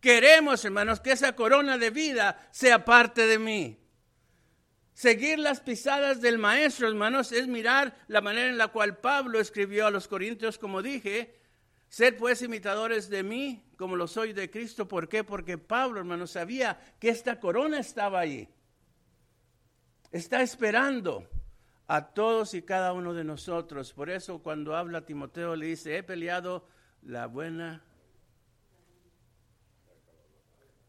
queremos, 0.00 0.64
hermanos, 0.64 1.00
que 1.00 1.12
esa 1.12 1.34
corona 1.34 1.76
de 1.76 1.90
vida 1.90 2.48
sea 2.52 2.84
parte 2.84 3.26
de 3.26 3.38
mí. 3.38 3.81
Seguir 4.94 5.38
las 5.38 5.60
pisadas 5.60 6.20
del 6.20 6.38
maestro, 6.38 6.86
hermanos, 6.86 7.32
es 7.32 7.48
mirar 7.48 7.96
la 8.08 8.20
manera 8.20 8.48
en 8.48 8.58
la 8.58 8.68
cual 8.68 8.98
Pablo 8.98 9.40
escribió 9.40 9.86
a 9.86 9.90
los 9.90 10.06
Corintios, 10.06 10.58
como 10.58 10.82
dije, 10.82 11.34
sed 11.88 12.16
pues 12.18 12.42
imitadores 12.42 13.08
de 13.08 13.22
mí, 13.22 13.64
como 13.76 13.96
lo 13.96 14.06
soy 14.06 14.32
de 14.32 14.50
Cristo. 14.50 14.86
¿Por 14.86 15.08
qué? 15.08 15.24
Porque 15.24 15.56
Pablo, 15.56 16.00
hermanos, 16.00 16.32
sabía 16.32 16.78
que 17.00 17.08
esta 17.08 17.40
corona 17.40 17.78
estaba 17.78 18.20
allí. 18.20 18.48
Está 20.10 20.42
esperando 20.42 21.26
a 21.86 22.08
todos 22.12 22.52
y 22.52 22.62
cada 22.62 22.92
uno 22.92 23.14
de 23.14 23.24
nosotros. 23.24 23.94
Por 23.94 24.10
eso 24.10 24.42
cuando 24.42 24.76
habla 24.76 25.06
Timoteo 25.06 25.56
le 25.56 25.66
dice, 25.66 25.96
he 25.96 26.02
peleado 26.02 26.66
la 27.02 27.26
buena, 27.26 27.82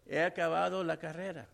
he 0.05 0.21
acabado 0.21 0.83
la 0.83 0.99
carrera, 0.99 1.47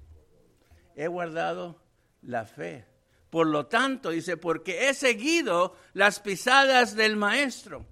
he 0.95 1.07
guardado 1.07 1.79
la 2.23 2.45
fe. 2.45 2.85
Por 3.29 3.47
lo 3.47 3.67
tanto, 3.67 4.09
dice, 4.09 4.37
porque 4.37 4.89
he 4.89 4.93
seguido 4.93 5.75
las 5.93 6.19
pisadas 6.19 6.95
del 6.95 7.15
Maestro. 7.15 7.85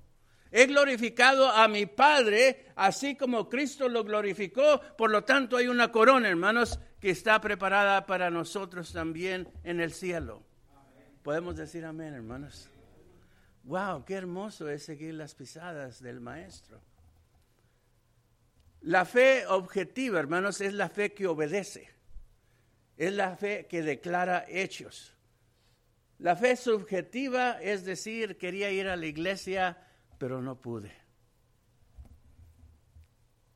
He 0.51 0.65
glorificado 0.65 1.49
a 1.49 1.67
mi 1.67 1.85
Padre, 1.85 2.67
así 2.75 3.15
como 3.15 3.49
Cristo 3.49 3.89
lo 3.89 4.03
glorificó. 4.03 4.81
Por 4.97 5.11
lo 5.11 5.23
tanto, 5.23 5.57
hay 5.57 5.67
una 5.67 5.91
corona, 5.91 6.29
hermanos, 6.29 6.79
que 6.99 7.11
está 7.11 7.39
preparada 7.39 8.05
para 8.05 8.29
nosotros 8.29 8.91
también 8.93 9.47
en 9.63 9.79
el 9.79 9.93
cielo. 9.93 10.43
Podemos 11.21 11.55
decir 11.57 11.85
amén, 11.85 12.13
hermanos. 12.13 12.69
Wow, 13.63 14.05
qué 14.05 14.13
hermoso 14.13 14.69
es 14.69 14.83
seguir 14.83 15.13
las 15.13 15.35
pisadas 15.35 16.01
del 16.01 16.21
Maestro. 16.21 16.81
La 18.81 19.03
fe 19.03 19.45
objetiva, 19.45 20.19
hermanos, 20.19 20.61
es 20.61 20.73
la 20.73 20.87
fe 20.87 21.13
que 21.13 21.27
obedece. 21.27 21.89
Es 22.97 23.13
la 23.13 23.35
fe 23.35 23.67
que 23.69 23.83
declara 23.83 24.45
hechos. 24.47 25.13
La 26.19 26.35
fe 26.35 26.55
subjetiva 26.55 27.61
es 27.61 27.85
decir, 27.85 28.37
quería 28.37 28.71
ir 28.71 28.87
a 28.87 28.95
la 28.95 29.05
iglesia, 29.05 29.77
pero 30.17 30.41
no 30.41 30.59
pude. 30.59 30.91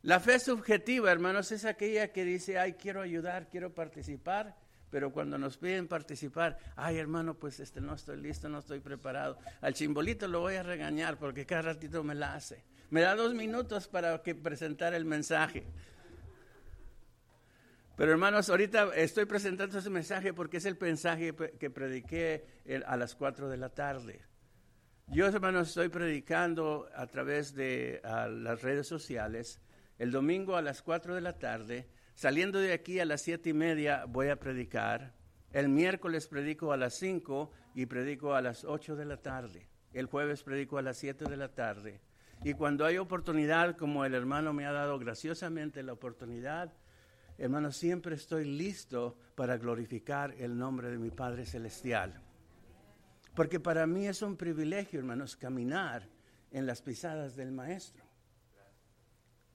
La 0.03 0.19
fe 0.19 0.39
subjetiva, 0.39 1.11
hermanos, 1.11 1.51
es 1.51 1.65
aquella 1.65 2.11
que 2.11 2.23
dice, 2.23 2.57
ay, 2.57 2.73
quiero 2.73 3.01
ayudar, 3.01 3.49
quiero 3.49 3.73
participar, 3.73 4.57
pero 4.89 5.11
cuando 5.11 5.37
nos 5.37 5.57
piden 5.57 5.87
participar, 5.87 6.57
ay, 6.75 6.97
hermano, 6.97 7.35
pues 7.35 7.59
este 7.59 7.81
no 7.81 7.93
estoy 7.93 8.17
listo, 8.17 8.49
no 8.49 8.59
estoy 8.59 8.79
preparado. 8.79 9.37
Al 9.61 9.73
chimbolito 9.73 10.27
lo 10.27 10.41
voy 10.41 10.55
a 10.55 10.63
regañar 10.63 11.17
porque 11.17 11.45
cada 11.45 11.73
ratito 11.73 12.03
me 12.03 12.13
la 12.13 12.33
hace. 12.33 12.63
Me 12.89 13.01
da 13.01 13.15
dos 13.15 13.33
minutos 13.33 13.87
para 13.87 14.21
que 14.21 14.35
presentar 14.35 14.93
el 14.93 15.05
mensaje. 15.05 15.63
Pero 18.01 18.13
hermanos, 18.13 18.49
ahorita 18.49 18.95
estoy 18.95 19.25
presentando 19.25 19.77
ese 19.77 19.91
mensaje 19.91 20.33
porque 20.33 20.57
es 20.57 20.65
el 20.65 20.75
mensaje 20.81 21.35
que 21.35 21.69
prediqué 21.69 22.43
a 22.87 22.97
las 22.97 23.13
4 23.13 23.47
de 23.47 23.57
la 23.57 23.69
tarde. 23.69 24.23
Yo, 25.05 25.27
hermanos, 25.27 25.67
estoy 25.67 25.89
predicando 25.89 26.89
a 26.95 27.05
través 27.05 27.53
de 27.53 28.01
las 28.03 28.63
redes 28.63 28.87
sociales. 28.87 29.61
El 29.99 30.09
domingo 30.09 30.55
a 30.55 30.63
las 30.63 30.81
4 30.81 31.13
de 31.13 31.21
la 31.21 31.37
tarde, 31.37 31.89
saliendo 32.15 32.57
de 32.57 32.73
aquí 32.73 32.99
a 32.99 33.05
las 33.05 33.21
siete 33.21 33.51
y 33.51 33.53
media, 33.53 34.05
voy 34.05 34.29
a 34.29 34.39
predicar. 34.39 35.13
El 35.51 35.69
miércoles 35.69 36.25
predico 36.25 36.73
a 36.73 36.77
las 36.77 36.95
5 36.95 37.51
y 37.75 37.85
predico 37.85 38.33
a 38.33 38.41
las 38.41 38.63
8 38.63 38.95
de 38.95 39.05
la 39.05 39.17
tarde. 39.17 39.69
El 39.93 40.07
jueves 40.07 40.41
predico 40.41 40.79
a 40.79 40.81
las 40.81 40.97
7 40.97 41.25
de 41.25 41.37
la 41.37 41.49
tarde. 41.49 42.01
Y 42.43 42.55
cuando 42.55 42.83
hay 42.83 42.97
oportunidad, 42.97 43.77
como 43.77 44.05
el 44.05 44.15
hermano 44.15 44.53
me 44.53 44.65
ha 44.65 44.71
dado 44.71 44.97
graciosamente 44.97 45.83
la 45.83 45.93
oportunidad, 45.93 46.73
Hermanos, 47.41 47.75
siempre 47.75 48.13
estoy 48.13 48.45
listo 48.45 49.17
para 49.33 49.57
glorificar 49.57 50.35
el 50.37 50.55
nombre 50.55 50.91
de 50.91 50.99
mi 50.99 51.09
Padre 51.09 51.43
Celestial. 51.47 52.21
Porque 53.33 53.59
para 53.59 53.87
mí 53.87 54.07
es 54.07 54.21
un 54.21 54.37
privilegio, 54.37 54.99
hermanos, 54.99 55.35
caminar 55.37 56.07
en 56.51 56.67
las 56.67 56.83
pisadas 56.83 57.35
del 57.35 57.51
Maestro. 57.51 58.05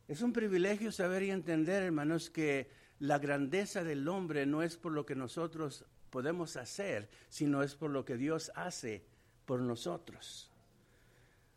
Es 0.08 0.20
un 0.20 0.32
privilegio 0.32 0.90
saber 0.90 1.22
y 1.22 1.30
entender, 1.30 1.84
hermanos, 1.84 2.28
que 2.28 2.72
la 2.98 3.20
grandeza 3.20 3.84
del 3.84 4.08
hombre 4.08 4.46
no 4.46 4.64
es 4.64 4.76
por 4.76 4.90
lo 4.90 5.06
que 5.06 5.14
nosotros 5.14 5.84
podemos 6.10 6.56
hacer, 6.56 7.08
sino 7.28 7.62
es 7.62 7.76
por 7.76 7.90
lo 7.92 8.04
que 8.04 8.16
Dios 8.16 8.50
hace 8.56 9.06
por 9.44 9.60
nosotros. 9.60 10.50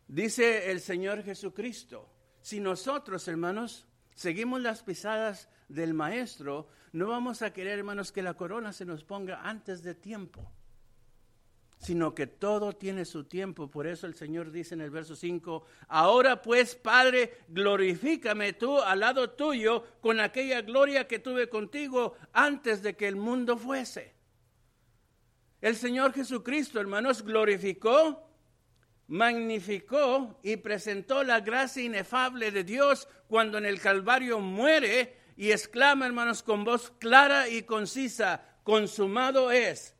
Dice 0.08 0.70
el 0.70 0.80
Señor 0.80 1.24
Jesucristo, 1.24 2.08
si 2.40 2.60
nosotros, 2.60 3.28
hermanos, 3.28 3.89
seguimos 4.20 4.60
las 4.60 4.84
pisadas 4.84 5.48
del 5.70 5.94
maestro, 5.94 6.68
no 6.92 7.08
vamos 7.08 7.42
a 7.42 7.54
querer, 7.54 7.80
hermanos, 7.80 8.12
que 8.12 8.22
la 8.22 8.34
corona 8.34 8.74
se 8.74 8.84
nos 8.84 9.06
ponga 9.06 9.44
antes 9.44 9.82
de 9.82 9.96
tiempo, 9.96 10.52
sino 11.78 12.14
que 12.14 12.28
todo 12.28 12.74
tiene 12.74 13.06
su 13.06 13.24
tiempo. 13.24 13.72
Por 13.72 13.88
eso 13.88 14.08
el 14.08 14.16
Señor 14.16 14.52
dice 14.52 14.74
en 14.74 14.82
el 14.82 14.90
verso 14.90 15.16
5, 15.16 15.64
ahora 15.88 16.42
pues, 16.42 16.76
Padre, 16.76 17.38
glorifícame 17.48 18.52
tú 18.52 18.82
al 18.82 19.00
lado 19.00 19.30
tuyo 19.30 19.86
con 20.02 20.20
aquella 20.20 20.64
gloria 20.64 21.08
que 21.08 21.20
tuve 21.20 21.48
contigo 21.48 22.16
antes 22.34 22.84
de 22.84 22.98
que 22.98 23.08
el 23.08 23.16
mundo 23.16 23.58
fuese. 23.58 24.16
El 25.62 25.78
Señor 25.78 26.12
Jesucristo, 26.12 26.82
hermanos, 26.82 27.24
glorificó 27.24 28.29
magnificó 29.10 30.40
y 30.44 30.58
presentó 30.58 31.24
la 31.24 31.42
gracia 31.42 31.84
inefable 31.84 32.52
de 32.52 32.64
Dios 32.64 33.08
cuando 33.28 33.58
en 33.58 33.66
el 33.66 33.82
Calvario 33.82 34.40
muere 34.40 35.18
y 35.36 35.52
exclama, 35.52 36.06
hermanos, 36.06 36.44
con 36.44 36.64
voz 36.64 36.92
clara 37.00 37.50
y 37.50 37.64
concisa, 37.64 38.44
consumado 38.64 39.52
es. 39.52 39.96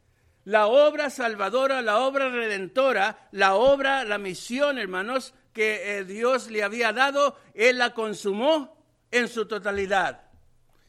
La 0.46 0.68
obra 0.68 1.10
salvadora, 1.10 1.82
la 1.82 2.00
obra 2.00 2.30
redentora, 2.30 3.28
la 3.32 3.56
obra, 3.56 4.04
la 4.04 4.18
misión, 4.18 4.78
hermanos, 4.78 5.34
que 5.54 5.98
eh, 5.98 6.04
Dios 6.06 6.52
le 6.52 6.64
había 6.64 6.94
dado, 6.94 7.38
Él 7.54 7.80
la 7.80 7.94
consumó 7.94 8.78
en 9.12 9.28
su 9.28 9.48
totalidad. 9.48 10.22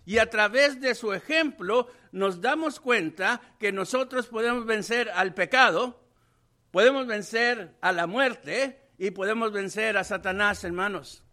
Y 0.05 0.19
a 0.19 0.29
través 0.29 0.81
de 0.81 0.95
su 0.95 1.13
ejemplo 1.13 1.89
nos 2.13 2.41
damos 2.41 2.81
cuenta 2.81 3.41
que 3.59 3.73
nosotros 3.73 4.27
podemos 4.27 4.67
vencer 4.67 5.11
al 5.11 5.33
pecado, 5.33 6.00
podemos 6.71 7.07
vencer 7.07 7.77
a 7.81 7.93
la 7.93 8.07
muerte 8.07 8.81
y 8.99 9.11
podemos 9.11 9.53
vencer 9.53 9.97
a 9.97 10.05
Satanás, 10.05 10.63
hermanos. 10.65 11.25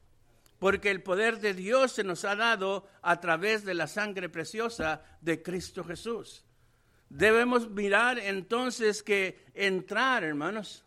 Porque 0.60 0.90
el 0.90 1.04
poder 1.04 1.40
de 1.40 1.54
Dios 1.54 1.92
se 1.92 2.04
nos 2.04 2.26
ha 2.26 2.36
dado 2.36 2.88
a 3.02 3.20
través 3.20 3.64
de 3.64 3.76
la 3.76 3.88
sangre 3.88 4.30
preciosa 4.30 5.04
de 5.22 5.44
Cristo 5.44 5.84
Jesús. 5.84 6.44
Debemos 7.10 7.70
mirar 7.70 8.20
entonces 8.20 9.04
que 9.04 9.46
entrar, 9.54 10.24
hermanos, 10.24 10.84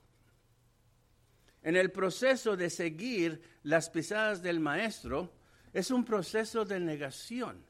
en 1.63 1.77
el 1.77 1.93
proceso 1.93 2.57
de 2.57 2.71
seguir 2.71 3.43
las 3.63 3.91
pisadas 3.91 4.43
del 4.43 4.61
Maestro 4.61 5.33
es 5.73 5.91
un 5.91 6.05
proceso 6.05 6.65
de 6.65 6.81
negación, 6.81 7.65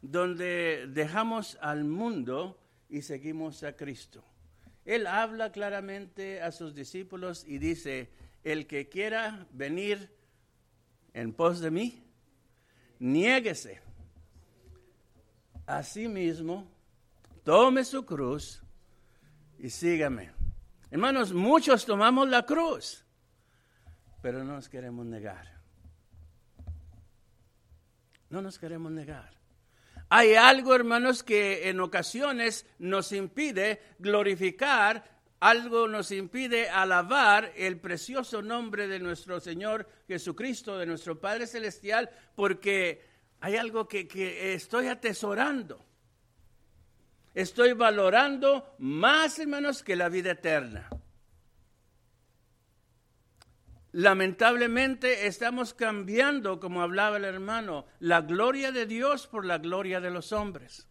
donde 0.00 0.86
dejamos 0.88 1.58
al 1.60 1.84
mundo 1.84 2.58
y 2.88 3.02
seguimos 3.02 3.62
a 3.62 3.76
Cristo. 3.76 4.24
Él 4.88 5.06
habla 5.06 5.52
claramente 5.52 6.40
a 6.40 6.50
sus 6.50 6.74
discípulos 6.74 7.44
y 7.46 7.58
dice, 7.58 8.10
el 8.42 8.66
que 8.66 8.88
quiera 8.88 9.46
venir 9.52 10.10
en 11.12 11.34
pos 11.34 11.60
de 11.60 11.70
mí, 11.70 12.02
niéguese 12.98 13.82
a 15.66 15.82
sí 15.82 16.08
mismo, 16.08 16.66
tome 17.44 17.84
su 17.84 18.06
cruz 18.06 18.62
y 19.58 19.68
sígame. 19.68 20.30
Hermanos, 20.90 21.34
muchos 21.34 21.84
tomamos 21.84 22.26
la 22.26 22.46
cruz, 22.46 23.04
pero 24.22 24.42
no 24.42 24.54
nos 24.54 24.70
queremos 24.70 25.04
negar. 25.04 25.60
No 28.30 28.40
nos 28.40 28.58
queremos 28.58 28.90
negar. 28.90 29.37
Hay 30.10 30.34
algo, 30.34 30.74
hermanos, 30.74 31.22
que 31.22 31.68
en 31.68 31.80
ocasiones 31.80 32.64
nos 32.78 33.12
impide 33.12 33.80
glorificar, 33.98 35.04
algo 35.40 35.86
nos 35.86 36.10
impide 36.12 36.70
alabar 36.70 37.52
el 37.56 37.78
precioso 37.78 38.40
nombre 38.40 38.88
de 38.88 39.00
nuestro 39.00 39.38
Señor 39.38 39.86
Jesucristo, 40.06 40.78
de 40.78 40.86
nuestro 40.86 41.20
Padre 41.20 41.46
Celestial, 41.46 42.08
porque 42.34 43.04
hay 43.40 43.56
algo 43.56 43.86
que, 43.86 44.08
que 44.08 44.54
estoy 44.54 44.88
atesorando. 44.88 45.84
Estoy 47.34 47.74
valorando 47.74 48.74
más, 48.78 49.38
hermanos, 49.38 49.82
que 49.82 49.94
la 49.94 50.08
vida 50.08 50.32
eterna. 50.32 50.88
Lamentablemente 53.98 55.26
estamos 55.26 55.74
cambiando, 55.74 56.60
como 56.60 56.82
hablaba 56.82 57.16
el 57.16 57.24
hermano, 57.24 57.84
la 57.98 58.20
gloria 58.20 58.70
de 58.70 58.86
Dios 58.86 59.26
por 59.26 59.44
la 59.44 59.58
gloria 59.58 60.00
de 60.00 60.08
los 60.08 60.30
hombres. 60.30 60.86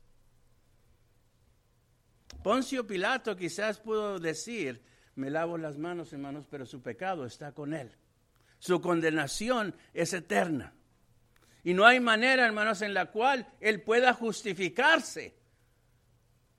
Poncio 2.44 2.86
Pilato 2.86 3.38
quizás 3.38 3.80
pudo 3.80 4.20
decir, 4.20 4.84
me 5.16 5.30
lavo 5.30 5.58
las 5.58 5.78
manos, 5.78 6.12
hermanos, 6.12 6.48
pero 6.52 6.66
su 6.66 6.82
pecado 6.82 7.26
está 7.26 7.54
con 7.54 7.74
él. 7.74 7.96
Su 8.60 8.82
condenación 8.82 9.74
es 9.94 10.12
eterna. 10.12 10.74
Y 11.64 11.74
no 11.74 11.86
hay 11.86 12.02
manera, 12.02 12.46
hermanos, 12.46 12.82
en 12.82 12.94
la 12.94 13.06
cual 13.06 13.48
él 13.62 13.84
pueda 13.84 14.14
justificarse 14.14 15.34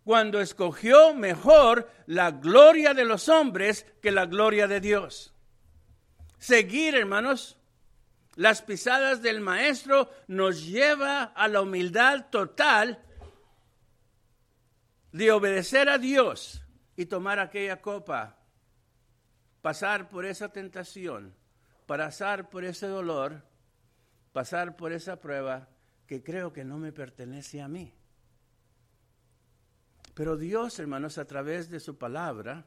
cuando 0.02 0.40
escogió 0.40 1.12
mejor 1.12 1.90
la 2.06 2.30
gloria 2.30 2.94
de 2.94 3.04
los 3.04 3.28
hombres 3.28 3.84
que 4.00 4.10
la 4.10 4.24
gloria 4.24 4.66
de 4.66 4.80
Dios. 4.80 5.34
Seguir, 6.38 6.94
hermanos, 6.94 7.58
las 8.36 8.62
pisadas 8.62 9.22
del 9.22 9.40
Maestro 9.40 10.10
nos 10.28 10.64
lleva 10.64 11.24
a 11.24 11.48
la 11.48 11.60
humildad 11.60 12.26
total 12.30 13.02
de 15.12 15.32
obedecer 15.32 15.88
a 15.88 15.98
Dios 15.98 16.62
y 16.96 17.06
tomar 17.06 17.40
aquella 17.40 17.82
copa, 17.82 18.36
pasar 19.60 20.08
por 20.08 20.24
esa 20.24 20.50
tentación, 20.50 21.34
pasar 21.86 22.48
por 22.48 22.64
ese 22.64 22.86
dolor, 22.86 23.42
pasar 24.32 24.76
por 24.76 24.92
esa 24.92 25.20
prueba 25.20 25.68
que 26.06 26.22
creo 26.22 26.52
que 26.52 26.64
no 26.64 26.78
me 26.78 26.92
pertenece 26.92 27.60
a 27.60 27.68
mí. 27.68 27.92
Pero 30.14 30.36
Dios, 30.36 30.78
hermanos, 30.78 31.18
a 31.18 31.24
través 31.24 31.70
de 31.70 31.80
su 31.80 31.98
palabra, 31.98 32.66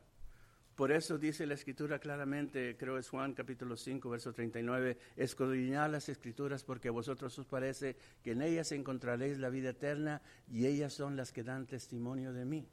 por 0.76 0.92
eso 0.92 1.18
dice 1.18 1.46
la 1.46 1.54
escritura 1.54 2.00
claramente, 2.00 2.76
creo 2.78 2.98
es 2.98 3.10
Juan 3.10 3.34
capítulo 3.34 3.76
5, 3.76 4.10
verso 4.10 4.34
39, 4.34 4.98
escudriñad 5.18 5.92
las 5.92 6.10
escrituras 6.10 6.64
porque 6.64 6.88
a 6.88 6.92
vosotros 6.92 7.38
os 7.38 7.46
parece 7.46 7.98
que 8.24 8.32
en 8.32 8.42
ellas 8.42 8.72
encontraréis 8.72 9.38
la 9.38 9.50
vida 9.50 9.72
eterna 9.72 10.22
y 10.50 10.66
ellas 10.66 10.94
son 10.94 11.18
las 11.18 11.32
que 11.32 11.44
dan 11.44 11.68
testimonio 11.68 12.34
de 12.34 12.46
mí. 12.46 12.68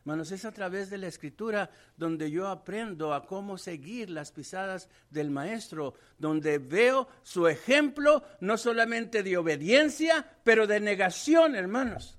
Hermanos, 0.00 0.30
es 0.30 0.44
a 0.44 0.52
través 0.52 0.88
de 0.90 0.98
la 0.98 1.08
escritura 1.08 1.70
donde 1.96 2.30
yo 2.30 2.48
aprendo 2.48 3.12
a 3.12 3.26
cómo 3.26 3.58
seguir 3.58 4.08
las 4.08 4.30
pisadas 4.30 4.88
del 5.10 5.30
maestro, 5.30 5.94
donde 6.18 6.58
veo 6.58 7.08
su 7.22 7.46
ejemplo 7.46 8.22
no 8.40 8.56
solamente 8.56 9.22
de 9.22 9.36
obediencia, 9.36 10.24
pero 10.44 10.66
de 10.66 10.80
negación, 10.80 11.54
hermanos 11.54 12.17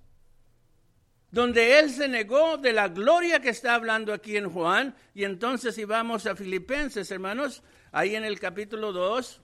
donde 1.31 1.79
él 1.79 1.89
se 1.91 2.07
negó 2.07 2.57
de 2.57 2.73
la 2.73 2.87
gloria 2.87 3.39
que 3.39 3.49
está 3.49 3.75
hablando 3.75 4.13
aquí 4.13 4.37
en 4.37 4.49
Juan. 4.49 4.95
Y 5.13 5.23
entonces 5.23 5.75
si 5.75 5.85
vamos 5.85 6.25
a 6.25 6.35
Filipenses, 6.35 7.11
hermanos, 7.11 7.63
ahí 7.91 8.15
en 8.15 8.23
el 8.23 8.39
capítulo 8.39 8.91
2, 8.91 9.41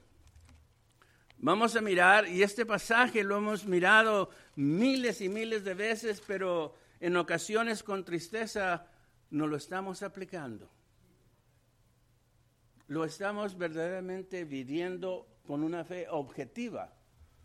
vamos 1.38 1.76
a 1.76 1.82
mirar, 1.82 2.28
y 2.28 2.42
este 2.42 2.66
pasaje 2.66 3.24
lo 3.24 3.38
hemos 3.38 3.66
mirado 3.66 4.30
miles 4.56 5.22
y 5.22 5.30
miles 5.30 5.64
de 5.64 5.76
veces, 5.76 6.22
pero 6.26 6.76
en 7.00 7.18
ocasiones 7.18 7.84
con 7.84 8.04
tristeza 8.04 8.88
no 9.30 9.48
lo 9.48 9.58
estamos 9.58 10.02
aplicando. 10.02 10.72
Lo 12.88 13.04
estamos 13.04 13.58
verdaderamente 13.58 14.44
viviendo 14.44 15.28
con 15.46 15.64
una 15.64 15.84
fe 15.84 16.08
objetiva 16.10 16.94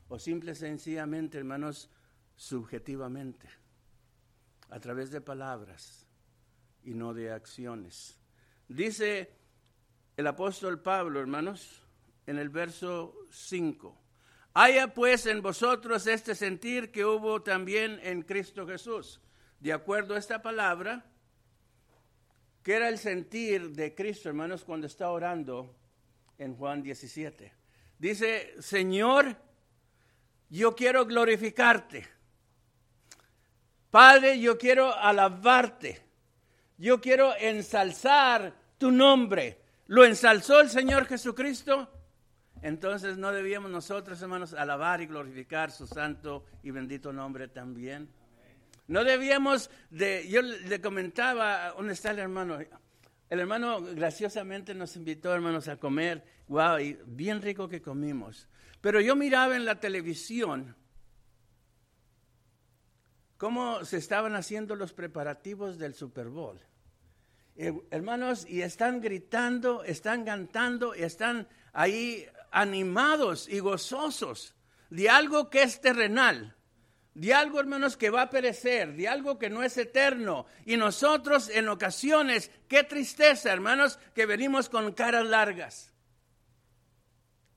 o 0.08 0.18
simple 0.18 0.54
sencillamente, 0.54 1.38
hermanos, 1.38 1.90
subjetivamente 2.36 3.59
a 4.70 4.80
través 4.80 5.10
de 5.10 5.20
palabras 5.20 6.06
y 6.82 6.94
no 6.94 7.12
de 7.12 7.32
acciones. 7.32 8.18
Dice 8.68 9.30
el 10.16 10.26
apóstol 10.26 10.80
Pablo, 10.80 11.20
hermanos, 11.20 11.82
en 12.26 12.38
el 12.38 12.48
verso 12.48 13.26
5. 13.30 13.96
Haya 14.54 14.94
pues 14.94 15.26
en 15.26 15.42
vosotros 15.42 16.06
este 16.06 16.34
sentir 16.34 16.90
que 16.90 17.04
hubo 17.04 17.42
también 17.42 18.00
en 18.02 18.22
Cristo 18.22 18.66
Jesús. 18.66 19.20
De 19.58 19.72
acuerdo 19.72 20.14
a 20.14 20.18
esta 20.18 20.42
palabra, 20.42 21.04
que 22.62 22.74
era 22.74 22.88
el 22.88 22.98
sentir 22.98 23.70
de 23.70 23.94
Cristo, 23.94 24.28
hermanos, 24.28 24.64
cuando 24.64 24.86
está 24.86 25.10
orando 25.10 25.76
en 26.38 26.54
Juan 26.56 26.82
17. 26.82 27.52
Dice, 27.98 28.54
Señor, 28.60 29.36
yo 30.48 30.74
quiero 30.74 31.04
glorificarte 31.04 32.19
Padre, 33.90 34.38
yo 34.38 34.56
quiero 34.56 34.94
alabarte. 34.94 36.00
Yo 36.78 37.00
quiero 37.00 37.34
ensalzar 37.36 38.54
tu 38.78 38.90
nombre. 38.90 39.60
¿Lo 39.88 40.04
ensalzó 40.04 40.60
el 40.60 40.70
Señor 40.70 41.06
Jesucristo? 41.06 41.90
Entonces 42.62 43.16
no 43.16 43.32
debíamos 43.32 43.70
nosotros, 43.70 44.20
hermanos, 44.22 44.54
alabar 44.54 45.00
y 45.00 45.06
glorificar 45.06 45.70
su 45.70 45.86
santo 45.86 46.44
y 46.62 46.70
bendito 46.70 47.12
nombre 47.12 47.48
también. 47.48 48.08
No 48.86 49.04
debíamos 49.04 49.70
de, 49.90 50.28
yo 50.28 50.42
le 50.42 50.80
comentaba, 50.80 51.72
¿dónde 51.76 51.94
está 51.94 52.10
el 52.10 52.18
hermano? 52.18 52.58
El 53.28 53.40
hermano 53.40 53.80
graciosamente 53.82 54.74
nos 54.74 54.96
invitó, 54.96 55.32
hermanos, 55.32 55.68
a 55.68 55.76
comer. 55.76 56.24
Wow, 56.48 56.78
y 56.80 56.98
bien 57.06 57.40
rico 57.40 57.68
que 57.68 57.80
comimos. 57.80 58.48
Pero 58.80 59.00
yo 59.00 59.14
miraba 59.14 59.56
en 59.56 59.64
la 59.64 59.78
televisión 59.78 60.74
cómo 63.40 63.86
se 63.86 63.96
estaban 63.96 64.36
haciendo 64.36 64.76
los 64.76 64.92
preparativos 64.92 65.78
del 65.78 65.94
Super 65.94 66.28
Bowl. 66.28 66.60
Eh, 67.56 67.72
hermanos, 67.90 68.44
y 68.46 68.60
están 68.60 69.00
gritando, 69.00 69.82
están 69.82 70.26
cantando, 70.26 70.92
están 70.92 71.48
ahí 71.72 72.26
animados 72.50 73.48
y 73.48 73.60
gozosos 73.60 74.54
de 74.90 75.08
algo 75.08 75.48
que 75.48 75.62
es 75.62 75.80
terrenal, 75.80 76.54
de 77.14 77.32
algo, 77.32 77.58
hermanos, 77.58 77.96
que 77.96 78.10
va 78.10 78.22
a 78.22 78.30
perecer, 78.30 78.94
de 78.94 79.08
algo 79.08 79.38
que 79.38 79.48
no 79.48 79.62
es 79.62 79.78
eterno. 79.78 80.44
Y 80.66 80.76
nosotros 80.76 81.48
en 81.48 81.70
ocasiones, 81.70 82.50
qué 82.68 82.84
tristeza, 82.84 83.50
hermanos, 83.50 83.98
que 84.14 84.26
venimos 84.26 84.68
con 84.68 84.92
caras 84.92 85.24
largas. 85.24 85.94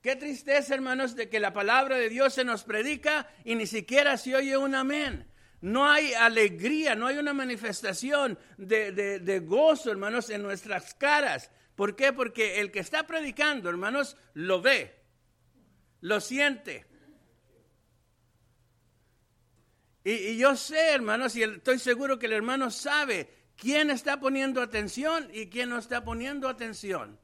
Qué 0.00 0.16
tristeza, 0.16 0.74
hermanos, 0.74 1.14
de 1.14 1.28
que 1.28 1.40
la 1.40 1.52
palabra 1.52 1.98
de 1.98 2.08
Dios 2.08 2.32
se 2.32 2.44
nos 2.44 2.64
predica 2.64 3.28
y 3.44 3.54
ni 3.54 3.66
siquiera 3.66 4.16
se 4.16 4.34
oye 4.34 4.56
un 4.56 4.74
amén. 4.74 5.33
No 5.60 5.88
hay 5.88 6.12
alegría, 6.12 6.94
no 6.94 7.06
hay 7.06 7.18
una 7.18 7.32
manifestación 7.32 8.38
de, 8.58 9.42
gozo, 9.46 9.90
hermanos, 9.90 10.28
en 10.30 10.42
nuestras 10.42 10.94
caras. 10.94 11.50
¿Por 11.74 11.96
qué? 11.96 12.12
Porque 12.12 12.60
el 12.60 12.70
que 12.70 12.80
está 12.80 13.06
predicando, 13.06 13.70
hermanos, 13.70 14.16
lo 14.34 14.60
ve, 14.60 14.94
lo 16.00 16.20
siente. 16.20 16.86
Y, 20.04 20.36
yo 20.36 20.54
sé, 20.54 20.90
hermanos, 20.90 21.34
y 21.34 21.42
estoy 21.42 21.78
seguro 21.78 22.18
que 22.18 22.26
el 22.26 22.32
hermano 22.32 22.70
sabe 22.70 23.28
quién 23.56 23.90
está 23.90 24.20
poniendo 24.20 24.60
atención 24.60 25.30
y 25.32 25.46
quién 25.46 25.70
no 25.70 25.78
está 25.78 26.04
poniendo 26.04 26.48
atención. 26.48 27.18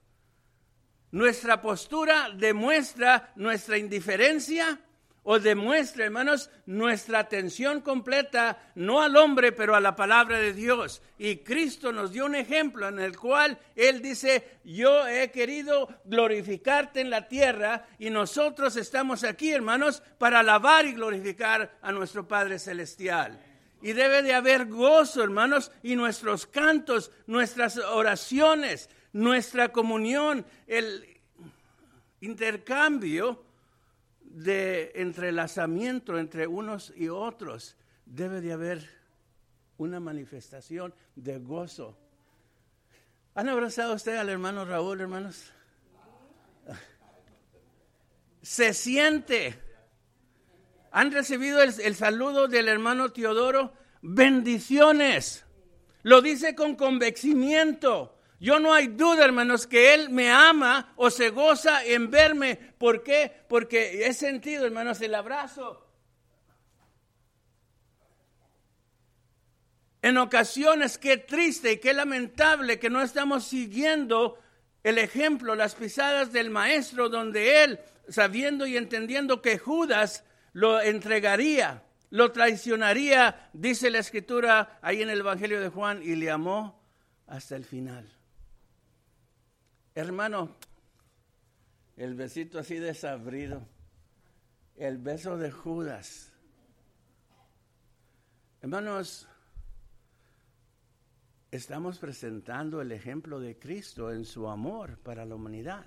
Nuestra 1.12 1.60
postura 1.60 2.30
demuestra 2.34 3.32
nuestra 3.36 3.76
indiferencia 3.76 4.80
o 5.22 5.38
demuestra, 5.38 6.06
hermanos, 6.06 6.50
nuestra 6.64 7.18
atención 7.18 7.82
completa, 7.82 8.58
no 8.74 9.02
al 9.02 9.16
hombre, 9.16 9.52
pero 9.52 9.74
a 9.74 9.80
la 9.80 9.94
palabra 9.94 10.38
de 10.38 10.54
Dios. 10.54 11.02
Y 11.18 11.38
Cristo 11.38 11.92
nos 11.92 12.12
dio 12.12 12.24
un 12.24 12.34
ejemplo 12.34 12.88
en 12.88 12.98
el 12.98 13.18
cual 13.18 13.58
Él 13.76 14.00
dice, 14.00 14.60
yo 14.64 15.06
he 15.06 15.30
querido 15.30 15.88
glorificarte 16.04 17.02
en 17.02 17.10
la 17.10 17.28
tierra 17.28 17.86
y 17.98 18.08
nosotros 18.08 18.76
estamos 18.76 19.22
aquí, 19.22 19.52
hermanos, 19.52 20.02
para 20.16 20.40
alabar 20.40 20.86
y 20.86 20.94
glorificar 20.94 21.78
a 21.82 21.92
nuestro 21.92 22.26
Padre 22.26 22.58
Celestial. 22.58 23.38
Y 23.82 23.92
debe 23.92 24.22
de 24.22 24.34
haber 24.34 24.66
gozo, 24.66 25.22
hermanos, 25.22 25.70
y 25.82 25.96
nuestros 25.96 26.46
cantos, 26.46 27.10
nuestras 27.26 27.76
oraciones, 27.76 28.88
nuestra 29.12 29.70
comunión, 29.70 30.46
el 30.66 31.06
intercambio 32.20 33.49
de 34.30 34.92
entrelazamiento 34.94 36.18
entre 36.18 36.46
unos 36.46 36.92
y 36.96 37.08
otros, 37.08 37.76
debe 38.06 38.40
de 38.40 38.52
haber 38.52 38.88
una 39.76 39.98
manifestación 39.98 40.94
de 41.16 41.38
gozo. 41.38 41.96
¿Han 43.34 43.48
abrazado 43.48 43.94
usted 43.94 44.16
al 44.16 44.28
hermano 44.28 44.64
Raúl, 44.64 45.00
hermanos? 45.00 45.52
Se 48.42 48.72
siente. 48.72 49.58
¿Han 50.92 51.12
recibido 51.12 51.62
el, 51.62 51.72
el 51.80 51.94
saludo 51.94 52.48
del 52.48 52.68
hermano 52.68 53.10
Teodoro? 53.10 53.72
Bendiciones. 54.00 55.44
Lo 56.02 56.22
dice 56.22 56.54
con 56.54 56.76
convencimiento. 56.76 58.19
Yo 58.40 58.58
no 58.58 58.72
hay 58.72 58.86
duda, 58.86 59.26
hermanos, 59.26 59.66
que 59.66 59.92
Él 59.92 60.08
me 60.08 60.30
ama 60.30 60.94
o 60.96 61.10
se 61.10 61.28
goza 61.28 61.84
en 61.84 62.10
verme. 62.10 62.56
¿Por 62.56 63.02
qué? 63.02 63.30
Porque 63.48 64.06
he 64.06 64.14
sentido, 64.14 64.64
hermanos, 64.64 64.98
el 65.02 65.14
abrazo. 65.14 65.86
En 70.00 70.16
ocasiones, 70.16 70.96
qué 70.96 71.18
triste 71.18 71.72
y 71.72 71.76
qué 71.76 71.92
lamentable 71.92 72.78
que 72.78 72.88
no 72.88 73.02
estamos 73.02 73.44
siguiendo 73.44 74.38
el 74.82 74.96
ejemplo, 74.96 75.54
las 75.54 75.74
pisadas 75.74 76.32
del 76.32 76.48
Maestro, 76.48 77.10
donde 77.10 77.62
Él, 77.62 77.80
sabiendo 78.08 78.66
y 78.66 78.78
entendiendo 78.78 79.42
que 79.42 79.58
Judas 79.58 80.24
lo 80.54 80.80
entregaría, 80.80 81.82
lo 82.08 82.32
traicionaría, 82.32 83.50
dice 83.52 83.90
la 83.90 83.98
Escritura 83.98 84.78
ahí 84.80 85.02
en 85.02 85.10
el 85.10 85.20
Evangelio 85.20 85.60
de 85.60 85.68
Juan, 85.68 86.02
y 86.02 86.16
le 86.16 86.30
amó 86.30 86.82
hasta 87.26 87.56
el 87.56 87.66
final. 87.66 88.19
Hermano, 89.94 90.54
el 91.96 92.14
besito 92.14 92.60
así 92.60 92.76
desabrido, 92.76 93.66
el 94.76 94.98
beso 94.98 95.36
de 95.36 95.50
Judas. 95.50 96.32
Hermanos, 98.62 99.26
estamos 101.50 101.98
presentando 101.98 102.80
el 102.80 102.92
ejemplo 102.92 103.40
de 103.40 103.58
Cristo 103.58 104.12
en 104.12 104.24
su 104.24 104.48
amor 104.48 104.96
para 104.98 105.24
la 105.24 105.34
humanidad. 105.34 105.84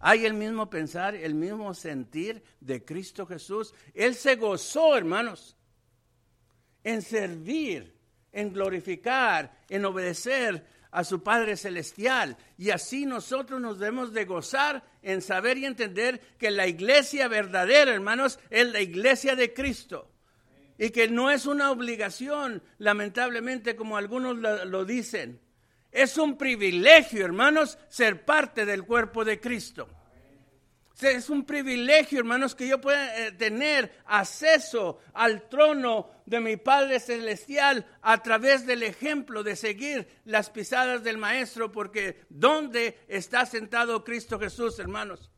Hay 0.00 0.26
el 0.26 0.34
mismo 0.34 0.68
pensar, 0.68 1.14
el 1.14 1.34
mismo 1.34 1.72
sentir 1.74 2.42
de 2.58 2.84
Cristo 2.84 3.26
Jesús. 3.26 3.72
Él 3.94 4.16
se 4.16 4.34
gozó, 4.36 4.96
hermanos, 4.96 5.56
en 6.82 7.00
servir, 7.02 7.96
en 8.32 8.52
glorificar, 8.52 9.56
en 9.68 9.84
obedecer 9.84 10.79
a 10.90 11.04
su 11.04 11.22
Padre 11.22 11.56
Celestial. 11.56 12.36
Y 12.58 12.70
así 12.70 13.06
nosotros 13.06 13.60
nos 13.60 13.78
debemos 13.78 14.12
de 14.12 14.24
gozar 14.24 14.82
en 15.02 15.22
saber 15.22 15.58
y 15.58 15.66
entender 15.66 16.20
que 16.38 16.50
la 16.50 16.66
iglesia 16.66 17.28
verdadera, 17.28 17.92
hermanos, 17.92 18.38
es 18.50 18.70
la 18.72 18.80
iglesia 18.80 19.36
de 19.36 19.52
Cristo. 19.52 20.10
Y 20.78 20.90
que 20.90 21.08
no 21.08 21.30
es 21.30 21.46
una 21.46 21.70
obligación, 21.70 22.62
lamentablemente, 22.78 23.76
como 23.76 23.96
algunos 23.96 24.38
lo, 24.38 24.64
lo 24.64 24.84
dicen. 24.84 25.40
Es 25.92 26.16
un 26.16 26.38
privilegio, 26.38 27.24
hermanos, 27.24 27.78
ser 27.88 28.24
parte 28.24 28.64
del 28.64 28.84
cuerpo 28.84 29.24
de 29.24 29.40
Cristo. 29.40 29.88
Es 31.00 31.30
un 31.30 31.44
privilegio, 31.44 32.18
hermanos, 32.18 32.54
que 32.54 32.68
yo 32.68 32.80
pueda 32.80 33.26
eh, 33.26 33.32
tener 33.32 33.90
acceso 34.04 34.98
al 35.14 35.48
trono 35.48 36.10
de 36.26 36.40
mi 36.40 36.56
Padre 36.56 37.00
Celestial 37.00 37.86
a 38.02 38.22
través 38.22 38.66
del 38.66 38.82
ejemplo 38.82 39.42
de 39.42 39.56
seguir 39.56 40.06
las 40.24 40.50
pisadas 40.50 41.02
del 41.02 41.16
Maestro, 41.16 41.72
porque 41.72 42.20
¿dónde 42.28 42.98
está 43.08 43.46
sentado 43.46 44.04
Cristo 44.04 44.38
Jesús, 44.38 44.78
hermanos? 44.78 45.30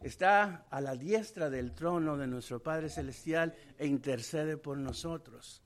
Está 0.00 0.66
a 0.70 0.80
la 0.80 0.94
diestra 0.94 1.50
del 1.50 1.74
trono 1.74 2.16
de 2.16 2.28
nuestro 2.28 2.62
Padre 2.62 2.90
Celestial 2.90 3.56
e 3.76 3.86
intercede 3.86 4.56
por 4.56 4.78
nosotros. 4.78 5.62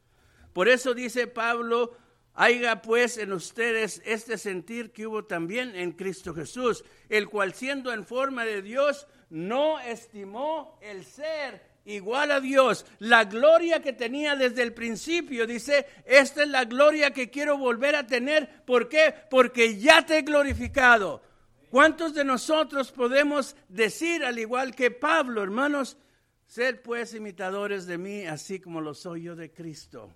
Por 0.54 0.68
eso 0.68 0.94
dice 0.94 1.26
Pablo, 1.26 1.96
Haiga 2.34 2.80
pues 2.80 3.18
en 3.18 3.32
ustedes 3.32 4.00
este 4.04 4.38
sentir 4.38 4.92
que 4.92 5.06
hubo 5.06 5.24
también 5.24 5.74
en 5.74 5.92
Cristo 5.92 6.34
Jesús, 6.34 6.84
el 7.08 7.28
cual 7.28 7.54
siendo 7.54 7.92
en 7.92 8.06
forma 8.06 8.44
de 8.44 8.62
Dios, 8.62 9.06
no 9.30 9.78
estimó 9.80 10.78
el 10.80 11.04
ser 11.04 11.70
igual 11.84 12.30
a 12.30 12.40
Dios. 12.40 12.86
La 12.98 13.24
gloria 13.24 13.80
que 13.82 13.92
tenía 13.92 14.36
desde 14.36 14.62
el 14.62 14.72
principio, 14.72 15.46
dice, 15.46 15.86
esta 16.04 16.42
es 16.42 16.48
la 16.48 16.64
gloria 16.64 17.12
que 17.12 17.30
quiero 17.30 17.58
volver 17.58 17.96
a 17.96 18.06
tener. 18.06 18.64
¿Por 18.64 18.88
qué? 18.88 19.14
Porque 19.30 19.78
ya 19.78 20.04
te 20.04 20.18
he 20.18 20.22
glorificado. 20.22 21.22
¿Cuántos 21.70 22.14
de 22.14 22.24
nosotros 22.24 22.90
podemos 22.90 23.54
decir, 23.68 24.24
al 24.24 24.38
igual 24.38 24.74
que 24.74 24.90
Pablo, 24.90 25.42
hermanos, 25.42 25.96
sed 26.46 26.80
pues 26.80 27.14
imitadores 27.14 27.86
de 27.86 27.96
mí, 27.96 28.26
así 28.26 28.60
como 28.60 28.80
lo 28.80 28.92
soy 28.94 29.22
yo 29.22 29.36
de 29.36 29.52
Cristo? 29.52 30.12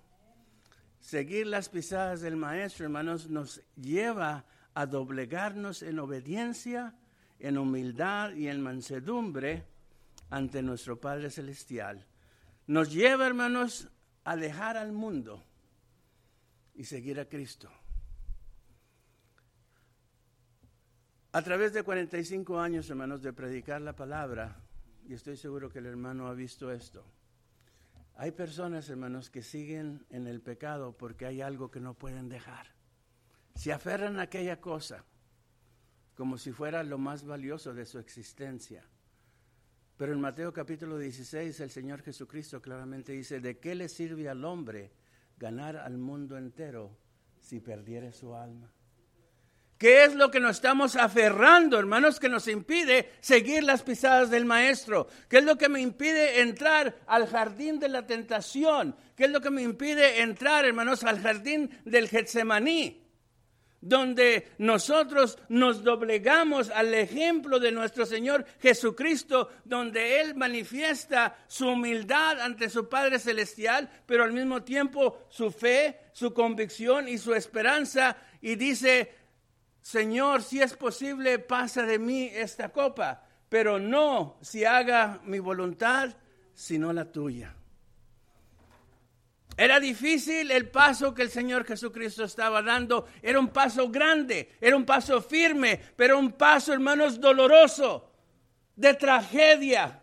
Seguir 1.05 1.45
las 1.45 1.69
pisadas 1.69 2.21
del 2.21 2.35
Maestro, 2.35 2.83
hermanos, 2.83 3.29
nos 3.29 3.61
lleva 3.75 4.43
a 4.73 4.87
doblegarnos 4.87 5.83
en 5.83 5.99
obediencia, 5.99 6.95
en 7.37 7.59
humildad 7.59 8.33
y 8.33 8.47
en 8.47 8.59
mansedumbre 8.59 9.67
ante 10.31 10.63
nuestro 10.63 10.99
Padre 10.99 11.29
Celestial. 11.29 12.03
Nos 12.65 12.91
lleva, 12.91 13.27
hermanos, 13.27 13.87
a 14.23 14.35
dejar 14.35 14.77
al 14.77 14.93
mundo 14.93 15.43
y 16.73 16.85
seguir 16.85 17.19
a 17.19 17.29
Cristo. 17.29 17.69
A 21.33 21.41
través 21.43 21.71
de 21.73 21.83
45 21.83 22.59
años, 22.59 22.89
hermanos, 22.89 23.21
de 23.21 23.31
predicar 23.31 23.79
la 23.79 23.95
palabra, 23.95 24.59
y 25.07 25.13
estoy 25.13 25.37
seguro 25.37 25.69
que 25.69 25.77
el 25.77 25.85
hermano 25.85 26.25
ha 26.25 26.33
visto 26.33 26.71
esto, 26.71 27.05
hay 28.15 28.31
personas, 28.31 28.89
hermanos, 28.89 29.29
que 29.29 29.41
siguen 29.41 30.05
en 30.09 30.27
el 30.27 30.41
pecado 30.41 30.95
porque 30.97 31.25
hay 31.25 31.41
algo 31.41 31.69
que 31.69 31.79
no 31.79 31.93
pueden 31.93 32.29
dejar. 32.29 32.67
Se 33.55 33.73
aferran 33.73 34.19
a 34.19 34.23
aquella 34.23 34.59
cosa 34.61 35.03
como 36.15 36.37
si 36.37 36.51
fuera 36.51 36.83
lo 36.83 36.97
más 36.97 37.25
valioso 37.25 37.73
de 37.73 37.85
su 37.85 37.99
existencia. 37.99 38.83
Pero 39.97 40.13
en 40.13 40.21
Mateo 40.21 40.53
capítulo 40.53 40.97
16 40.97 41.59
el 41.59 41.69
Señor 41.69 42.01
Jesucristo 42.01 42.61
claramente 42.61 43.11
dice, 43.11 43.39
¿de 43.39 43.59
qué 43.59 43.75
le 43.75 43.89
sirve 43.89 44.29
al 44.29 44.43
hombre 44.45 44.91
ganar 45.37 45.77
al 45.77 45.97
mundo 45.97 46.37
entero 46.37 46.97
si 47.39 47.59
perdiere 47.59 48.13
su 48.13 48.33
alma? 48.33 48.74
¿Qué 49.85 50.03
es 50.03 50.15
lo 50.15 50.31
que 50.31 50.39
nos 50.39 50.55
estamos 50.55 50.95
aferrando, 50.95 51.77
hermanos, 51.77 52.19
que 52.19 52.27
nos 52.27 52.47
impide 52.47 53.11
seguir 53.19 53.63
las 53.63 53.83
pisadas 53.83 54.31
del 54.31 54.43
Maestro? 54.43 55.07
¿Qué 55.29 55.37
es 55.37 55.43
lo 55.43 55.59
que 55.59 55.69
me 55.69 55.79
impide 55.79 56.41
entrar 56.41 56.95
al 57.05 57.27
jardín 57.27 57.79
de 57.79 57.89
la 57.89 58.07
tentación? 58.07 58.95
¿Qué 59.15 59.25
es 59.25 59.29
lo 59.29 59.41
que 59.41 59.51
me 59.51 59.61
impide 59.61 60.21
entrar, 60.21 60.65
hermanos, 60.65 61.03
al 61.03 61.21
jardín 61.21 61.69
del 61.85 62.09
Getsemaní? 62.09 63.03
Donde 63.79 64.53
nosotros 64.57 65.37
nos 65.49 65.83
doblegamos 65.83 66.71
al 66.71 66.91
ejemplo 66.95 67.59
de 67.59 67.71
nuestro 67.71 68.07
Señor 68.07 68.43
Jesucristo, 68.59 69.51
donde 69.65 70.19
Él 70.19 70.33
manifiesta 70.33 71.37
su 71.47 71.67
humildad 71.67 72.41
ante 72.41 72.71
su 72.71 72.89
Padre 72.89 73.19
Celestial, 73.19 73.87
pero 74.07 74.23
al 74.23 74.33
mismo 74.33 74.63
tiempo 74.63 75.27
su 75.29 75.51
fe, 75.51 75.99
su 76.11 76.33
convicción 76.33 77.07
y 77.07 77.19
su 77.19 77.35
esperanza, 77.35 78.17
y 78.41 78.55
dice, 78.55 79.24
Señor, 79.85 80.41
si 80.41 80.63
es 80.63 80.75
posible, 80.75 81.37
pasa 81.37 81.83
de 81.83 81.99
mí 81.99 82.23
esta 82.33 82.69
copa, 82.69 83.23
pero 83.47 83.77
no 83.77 84.39
si 84.41 84.65
haga 84.65 85.21
mi 85.25 85.37
voluntad, 85.37 86.09
sino 86.55 86.91
la 86.91 87.05
tuya. 87.11 87.53
Era 89.55 89.79
difícil 89.79 90.49
el 90.49 90.69
paso 90.69 91.13
que 91.13 91.21
el 91.21 91.29
Señor 91.29 91.65
Jesucristo 91.65 92.23
estaba 92.23 92.63
dando. 92.63 93.05
Era 93.21 93.39
un 93.39 93.49
paso 93.49 93.91
grande, 93.91 94.57
era 94.59 94.75
un 94.75 94.85
paso 94.85 95.21
firme, 95.21 95.79
pero 95.95 96.17
un 96.17 96.31
paso, 96.31 96.73
hermanos, 96.73 97.19
doloroso, 97.19 98.11
de 98.75 98.95
tragedia. 98.95 100.01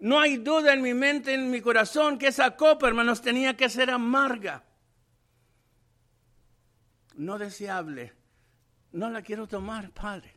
No 0.00 0.18
hay 0.18 0.38
duda 0.38 0.72
en 0.72 0.82
mi 0.82 0.92
mente, 0.92 1.34
en 1.34 1.52
mi 1.52 1.60
corazón, 1.60 2.18
que 2.18 2.26
esa 2.26 2.56
copa, 2.56 2.88
hermanos, 2.88 3.22
tenía 3.22 3.56
que 3.56 3.68
ser 3.68 3.92
amarga. 3.92 4.64
No 7.20 7.36
deseable. 7.36 8.14
No 8.92 9.10
la 9.10 9.20
quiero 9.20 9.46
tomar, 9.46 9.92
Padre. 9.92 10.36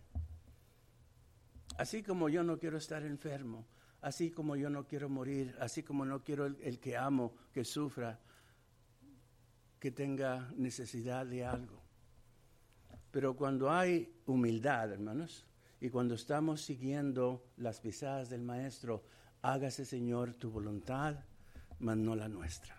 Así 1.78 2.04
como 2.04 2.28
yo 2.28 2.44
no 2.44 2.60
quiero 2.60 2.78
estar 2.78 3.04
enfermo, 3.04 3.66
así 4.02 4.32
como 4.32 4.58
yo 4.58 4.70
no 4.70 4.86
quiero 4.86 5.08
morir, 5.08 5.56
así 5.62 5.82
como 5.82 6.04
no 6.04 6.22
quiero 6.26 6.46
el, 6.46 6.80
que 6.82 6.98
amo 6.98 7.36
que 7.54 7.64
sufra, 7.64 8.20
que 9.80 9.92
tenga 9.92 10.52
necesidad 10.58 11.26
de 11.26 11.46
algo. 11.46 11.82
Pero 13.12 13.34
cuando 13.38 13.72
hay 13.72 14.14
humildad, 14.26 14.92
hermanos, 14.92 15.46
y 15.80 15.90
cuando 15.90 16.16
estamos 16.16 16.62
siguiendo 16.62 17.46
las 17.56 17.80
pisadas 17.80 18.30
del 18.30 18.42
Maestro, 18.42 19.06
hágase 19.42 19.86
Señor 19.86 20.34
tu 20.36 20.52
voluntad, 20.52 21.16
mas 21.80 21.96
no 21.96 22.14
la 22.14 22.28
nuestra. 22.28 22.76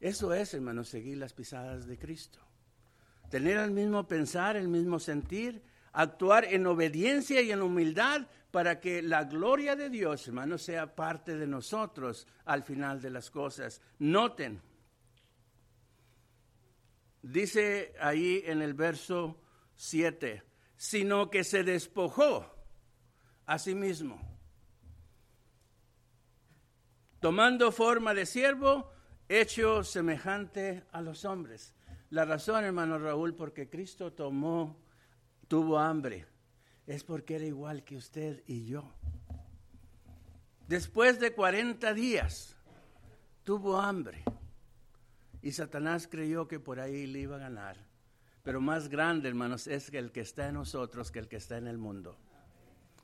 Eso 0.00 0.32
es, 0.32 0.54
hermanos, 0.54 0.88
seguir 0.88 1.18
las 1.18 1.34
pisadas 1.34 1.86
de 1.86 1.98
Cristo. 1.98 2.51
Tener 3.32 3.56
el 3.56 3.70
mismo 3.70 4.06
pensar, 4.06 4.58
el 4.58 4.68
mismo 4.68 4.98
sentir, 4.98 5.62
actuar 5.94 6.44
en 6.44 6.66
obediencia 6.66 7.40
y 7.40 7.50
en 7.50 7.62
humildad 7.62 8.26
para 8.50 8.78
que 8.78 9.00
la 9.00 9.24
gloria 9.24 9.74
de 9.74 9.88
Dios, 9.88 10.28
hermanos, 10.28 10.60
sea 10.60 10.94
parte 10.94 11.38
de 11.38 11.46
nosotros 11.46 12.26
al 12.44 12.62
final 12.62 13.00
de 13.00 13.08
las 13.08 13.30
cosas. 13.30 13.80
Noten, 14.00 14.60
dice 17.22 17.94
ahí 17.98 18.42
en 18.44 18.60
el 18.60 18.74
verso 18.74 19.40
7, 19.76 20.42
sino 20.76 21.30
que 21.30 21.42
se 21.42 21.64
despojó 21.64 22.54
a 23.46 23.58
sí 23.58 23.74
mismo, 23.74 24.20
tomando 27.18 27.72
forma 27.72 28.12
de 28.12 28.26
siervo, 28.26 28.92
hecho 29.26 29.84
semejante 29.84 30.84
a 30.92 31.00
los 31.00 31.24
hombres. 31.24 31.72
La 32.12 32.26
razón, 32.26 32.62
hermano 32.62 32.98
Raúl, 32.98 33.34
porque 33.34 33.70
Cristo 33.70 34.12
tomó, 34.12 34.76
tuvo 35.48 35.78
hambre, 35.78 36.26
es 36.86 37.04
porque 37.04 37.36
era 37.36 37.46
igual 37.46 37.84
que 37.84 37.96
usted 37.96 38.42
y 38.46 38.66
yo. 38.66 38.84
Después 40.68 41.18
de 41.20 41.32
40 41.32 41.94
días, 41.94 42.54
tuvo 43.44 43.80
hambre. 43.80 44.24
Y 45.40 45.52
Satanás 45.52 46.06
creyó 46.06 46.46
que 46.46 46.60
por 46.60 46.80
ahí 46.80 47.06
le 47.06 47.20
iba 47.20 47.36
a 47.36 47.38
ganar. 47.38 47.78
Pero 48.42 48.60
más 48.60 48.90
grande, 48.90 49.30
hermanos, 49.30 49.66
es 49.66 49.88
el 49.94 50.12
que 50.12 50.20
está 50.20 50.48
en 50.48 50.56
nosotros 50.56 51.10
que 51.10 51.18
el 51.18 51.28
que 51.28 51.36
está 51.36 51.56
en 51.56 51.66
el 51.66 51.78
mundo. 51.78 52.18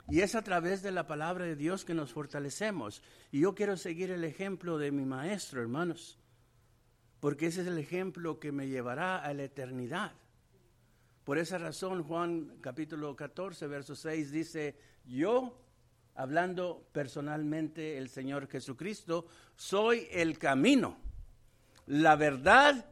Y 0.07 0.19
es 0.19 0.35
a 0.35 0.43
través 0.43 0.83
de 0.83 0.91
la 0.91 1.07
palabra 1.07 1.45
de 1.45 1.55
Dios 1.55 1.83
que 1.83 1.95
nos 1.95 2.13
fortalecemos. 2.13 3.01
Y 3.31 3.39
yo 3.39 3.55
quiero 3.55 3.75
seguir 3.75 4.11
el 4.11 4.23
ejemplo 4.23 4.77
de 4.77 4.91
mi 4.91 5.03
maestro, 5.03 5.63
hermanos, 5.63 6.18
porque 7.19 7.47
ese 7.47 7.61
es 7.61 7.67
el 7.67 7.77
ejemplo 7.77 8.39
que 8.39 8.51
me 8.51 8.67
llevará 8.67 9.17
a 9.17 9.33
la 9.33 9.43
eternidad. 9.43 10.11
Por 11.23 11.37
esa 11.37 11.57
razón, 11.57 12.03
Juan 12.03 12.57
capítulo 12.61 13.15
14, 13.15 13.67
verso 13.67 13.95
6 13.95 14.31
dice, 14.31 14.75
yo, 15.05 15.59
hablando 16.15 16.87
personalmente 16.91 17.97
el 17.97 18.09
Señor 18.09 18.47
Jesucristo, 18.47 19.27
soy 19.55 20.07
el 20.11 20.39
camino, 20.39 20.97
la 21.87 22.15
verdad 22.15 22.85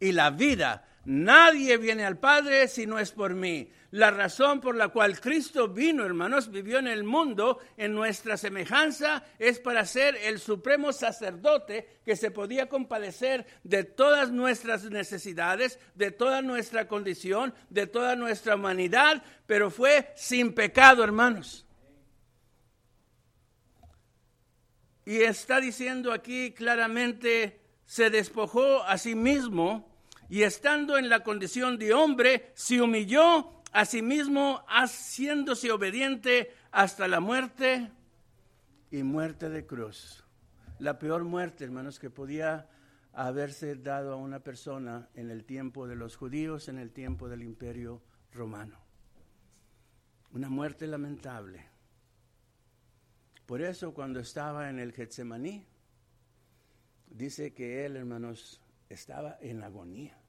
y 0.00 0.12
la 0.12 0.30
vida. 0.30 0.88
Nadie 1.04 1.78
viene 1.78 2.04
al 2.04 2.18
Padre 2.18 2.68
si 2.68 2.86
no 2.86 2.98
es 2.98 3.10
por 3.12 3.34
mí. 3.34 3.70
La 3.92 4.10
razón 4.10 4.60
por 4.60 4.76
la 4.76 4.88
cual 4.88 5.18
Cristo 5.18 5.66
vino, 5.66 6.04
hermanos, 6.04 6.50
vivió 6.50 6.78
en 6.78 6.86
el 6.86 7.02
mundo 7.02 7.58
en 7.76 7.92
nuestra 7.92 8.36
semejanza, 8.36 9.24
es 9.38 9.58
para 9.58 9.84
ser 9.84 10.16
el 10.22 10.38
supremo 10.38 10.92
sacerdote 10.92 12.00
que 12.04 12.14
se 12.14 12.30
podía 12.30 12.68
compadecer 12.68 13.46
de 13.64 13.82
todas 13.82 14.30
nuestras 14.30 14.84
necesidades, 14.84 15.80
de 15.96 16.12
toda 16.12 16.42
nuestra 16.42 16.86
condición, 16.86 17.52
de 17.68 17.86
toda 17.88 18.14
nuestra 18.14 18.54
humanidad, 18.54 19.24
pero 19.46 19.70
fue 19.70 20.12
sin 20.14 20.54
pecado, 20.54 21.02
hermanos. 21.02 21.66
Y 25.04 25.22
está 25.22 25.60
diciendo 25.60 26.12
aquí 26.12 26.52
claramente, 26.52 27.60
se 27.86 28.10
despojó 28.10 28.84
a 28.84 28.98
sí 28.98 29.16
mismo 29.16 29.89
y 30.30 30.44
estando 30.44 30.96
en 30.96 31.08
la 31.08 31.24
condición 31.24 31.76
de 31.76 31.92
hombre, 31.92 32.52
se 32.54 32.80
humilló 32.80 33.62
a 33.72 33.84
sí 33.84 34.00
mismo, 34.00 34.64
haciéndose 34.68 35.72
obediente 35.72 36.54
hasta 36.70 37.08
la 37.08 37.18
muerte 37.18 37.90
y 38.92 39.02
muerte 39.02 39.48
de 39.50 39.66
cruz. 39.66 40.24
La 40.78 41.00
peor 41.00 41.24
muerte, 41.24 41.64
hermanos, 41.64 41.98
que 41.98 42.10
podía 42.10 42.68
haberse 43.12 43.74
dado 43.74 44.12
a 44.12 44.16
una 44.16 44.38
persona 44.38 45.08
en 45.14 45.30
el 45.30 45.44
tiempo 45.44 45.88
de 45.88 45.96
los 45.96 46.14
judíos, 46.14 46.68
en 46.68 46.78
el 46.78 46.92
tiempo 46.92 47.28
del 47.28 47.42
imperio 47.42 48.00
romano. 48.32 48.78
Una 50.32 50.48
muerte 50.48 50.86
lamentable. 50.86 51.66
Por 53.46 53.62
eso 53.62 53.92
cuando 53.92 54.20
estaba 54.20 54.70
en 54.70 54.78
el 54.78 54.92
Getsemaní, 54.92 55.66
dice 57.08 57.52
que 57.52 57.84
él, 57.84 57.96
hermanos, 57.96 58.60
estaba 58.88 59.36
en 59.40 59.64
agonía 59.64 60.19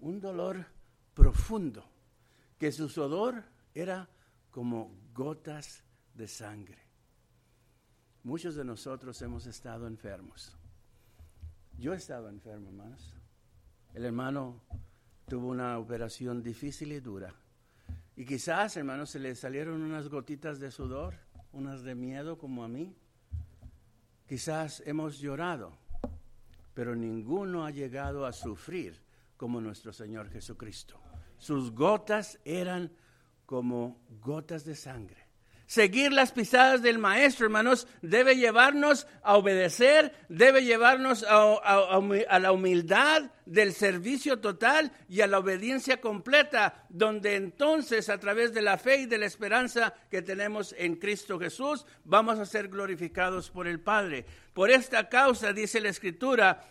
un 0.00 0.20
dolor 0.20 0.66
profundo, 1.14 1.84
que 2.58 2.72
su 2.72 2.88
sudor 2.88 3.44
era 3.74 4.08
como 4.50 4.94
gotas 5.12 5.84
de 6.14 6.28
sangre. 6.28 6.78
Muchos 8.22 8.54
de 8.56 8.64
nosotros 8.64 9.20
hemos 9.22 9.46
estado 9.46 9.86
enfermos. 9.86 10.56
Yo 11.78 11.92
estaba 11.92 12.28
enfermo, 12.28 12.68
hermanos. 12.68 13.14
El 13.94 14.04
hermano 14.04 14.62
tuvo 15.28 15.48
una 15.48 15.78
operación 15.78 16.42
difícil 16.42 16.92
y 16.92 17.00
dura. 17.00 17.34
Y 18.16 18.24
quizás, 18.24 18.76
hermanos, 18.76 19.10
se 19.10 19.18
le 19.18 19.34
salieron 19.34 19.82
unas 19.82 20.08
gotitas 20.08 20.58
de 20.58 20.70
sudor, 20.70 21.14
unas 21.52 21.82
de 21.82 21.94
miedo 21.94 22.38
como 22.38 22.64
a 22.64 22.68
mí. 22.68 22.96
Quizás 24.26 24.82
hemos 24.86 25.18
llorado, 25.18 25.76
pero 26.74 26.96
ninguno 26.96 27.64
ha 27.64 27.70
llegado 27.70 28.26
a 28.26 28.32
sufrir 28.32 29.05
como 29.36 29.60
nuestro 29.60 29.92
Señor 29.92 30.30
Jesucristo. 30.30 31.00
Sus 31.38 31.72
gotas 31.72 32.38
eran 32.44 32.92
como 33.44 34.00
gotas 34.20 34.64
de 34.64 34.74
sangre. 34.74 35.26
Seguir 35.66 36.12
las 36.12 36.30
pisadas 36.30 36.80
del 36.80 36.98
Maestro, 36.98 37.46
hermanos, 37.46 37.88
debe 38.00 38.36
llevarnos 38.36 39.08
a 39.24 39.36
obedecer, 39.36 40.14
debe 40.28 40.64
llevarnos 40.64 41.26
a, 41.28 42.38
la 42.38 42.52
humildad 42.52 43.32
del 43.46 43.72
servicio 43.72 44.38
total 44.38 44.92
y 45.08 45.22
a 45.22 45.26
la 45.26 45.40
obediencia 45.40 46.00
completa, 46.00 46.86
donde 46.88 47.34
entonces 47.34 48.08
a 48.08 48.18
través 48.18 48.54
de 48.54 48.62
la 48.62 48.78
fe 48.78 48.98
y 48.98 49.06
de 49.06 49.18
la 49.18 49.26
esperanza 49.26 49.92
que 50.08 50.22
tenemos 50.22 50.72
en 50.78 50.96
Cristo 50.96 51.36
Jesús, 51.36 51.84
vamos 52.04 52.38
a 52.38 52.46
ser 52.46 52.68
glorificados 52.68 53.50
por 53.50 53.66
el 53.66 53.80
Padre. 53.80 54.24
Por 54.54 54.70
esta 54.70 55.08
causa, 55.08 55.52
dice 55.52 55.80
la 55.80 55.88
Escritura, 55.88 56.62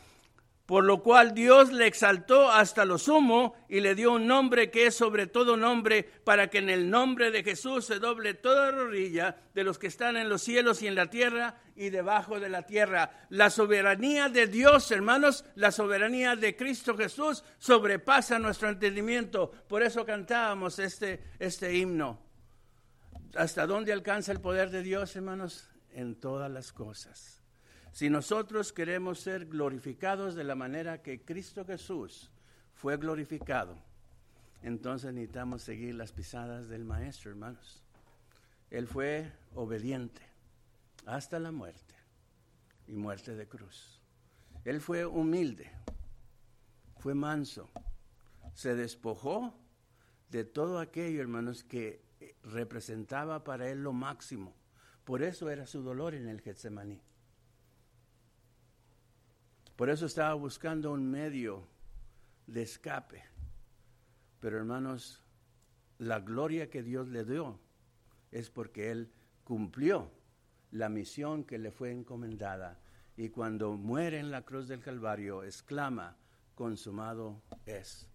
por 0.66 0.84
lo 0.84 1.04
cual 1.04 1.36
Dios 1.36 1.72
le 1.72 1.86
exaltó 1.86 2.50
hasta 2.50 2.86
lo 2.86 2.98
sumo 2.98 3.56
y 3.70 3.82
le 3.82 3.94
dio 3.94 4.14
un 4.14 4.26
nombre 4.26 4.72
que 4.72 4.88
es 4.88 4.96
sobre 4.96 5.28
todo 5.28 5.58
nombre, 5.58 6.04
para 6.24 6.50
que 6.50 6.58
en 6.58 6.70
el 6.70 6.90
nombre 6.90 7.30
de 7.30 7.44
Jesús 7.44 7.86
se 7.86 8.00
doble 8.00 8.34
toda 8.34 8.72
rodilla 8.72 9.38
de 9.54 9.64
los 9.64 9.78
que 9.78 9.88
están 9.88 10.18
en 10.18 10.28
los 10.28 10.42
cielos 10.42 10.82
y 10.82 10.88
en 10.88 10.96
la 10.96 11.10
tierra 11.10 11.62
y 11.76 11.90
debajo 11.90 12.40
de 12.40 12.50
la 12.50 12.64
tierra. 12.64 13.28
La 13.30 13.52
soberanía 13.52 14.28
de 14.30 14.48
Dios, 14.48 14.90
hermanos, 14.90 15.46
la 15.54 15.72
soberanía 15.72 16.36
de 16.36 16.56
Cristo 16.56 16.98
Jesús 16.98 17.44
sobrepasa 17.60 18.40
nuestro 18.40 18.70
entendimiento. 18.70 19.52
Por 19.68 19.84
eso 19.84 20.04
cantábamos 20.04 20.80
este, 20.80 21.24
este 21.38 21.76
himno. 21.76 22.20
¿Hasta 23.36 23.68
dónde 23.68 23.94
alcanza 23.94 24.32
el 24.32 24.42
poder 24.42 24.72
de 24.72 24.82
Dios, 24.82 25.16
hermanos? 25.16 25.70
En 25.92 26.16
todas 26.16 26.50
las 26.50 26.74
cosas. 26.74 27.45
Si 27.96 28.10
nosotros 28.10 28.74
queremos 28.74 29.22
ser 29.22 29.46
glorificados 29.46 30.36
de 30.36 30.44
la 30.44 30.54
manera 30.54 31.02
que 31.02 31.22
Cristo 31.22 31.64
Jesús 31.64 32.30
fue 32.74 32.98
glorificado, 32.98 33.78
entonces 34.62 35.14
necesitamos 35.14 35.62
seguir 35.62 35.96
las 35.96 36.12
pisadas 36.12 36.68
del 36.68 36.84
Maestro, 36.84 37.32
hermanos. 37.32 37.82
Él 38.70 38.86
fue 38.86 39.32
obediente 39.54 40.22
hasta 41.06 41.40
la 41.40 41.54
muerte 41.54 41.96
y 42.86 42.98
muerte 42.98 43.34
de 43.34 43.48
cruz. 43.48 44.02
Él 44.66 44.82
fue 44.82 45.06
humilde, 45.06 45.72
fue 46.98 47.16
manso, 47.16 47.70
se 48.56 48.76
despojó 48.76 49.54
de 50.32 50.44
todo 50.44 50.80
aquello, 50.80 51.22
hermanos, 51.22 51.64
que 51.64 52.04
representaba 52.44 53.46
para 53.46 53.70
él 53.70 53.84
lo 53.84 53.94
máximo. 53.94 54.54
Por 55.06 55.24
eso 55.24 55.50
era 55.50 55.66
su 55.66 55.82
dolor 55.82 56.14
en 56.14 56.28
el 56.28 56.42
Getsemaní. 56.42 57.02
Por 59.76 59.90
eso 59.90 60.06
estaba 60.06 60.34
buscando 60.34 60.92
un 60.92 61.10
medio 61.10 61.68
de 62.48 62.62
escape. 62.62 63.24
Pero 64.40 64.58
hermanos, 64.58 65.22
la 65.98 66.20
gloria 66.20 66.70
que 66.70 66.84
Dios 66.84 67.08
le 67.08 67.26
dio 67.26 67.60
es 68.32 68.50
porque 68.50 68.92
Él 68.92 69.12
cumplió 69.44 70.12
la 70.72 70.90
misión 70.90 71.44
que 71.44 71.58
le 71.58 71.72
fue 71.72 71.92
encomendada. 71.92 72.80
Y 73.18 73.30
cuando 73.30 73.74
muere 73.74 74.20
en 74.20 74.32
la 74.32 74.44
cruz 74.44 74.68
del 74.68 74.82
Calvario, 74.82 75.44
exclama, 75.44 76.18
consumado 76.54 77.42
es. 77.66 78.10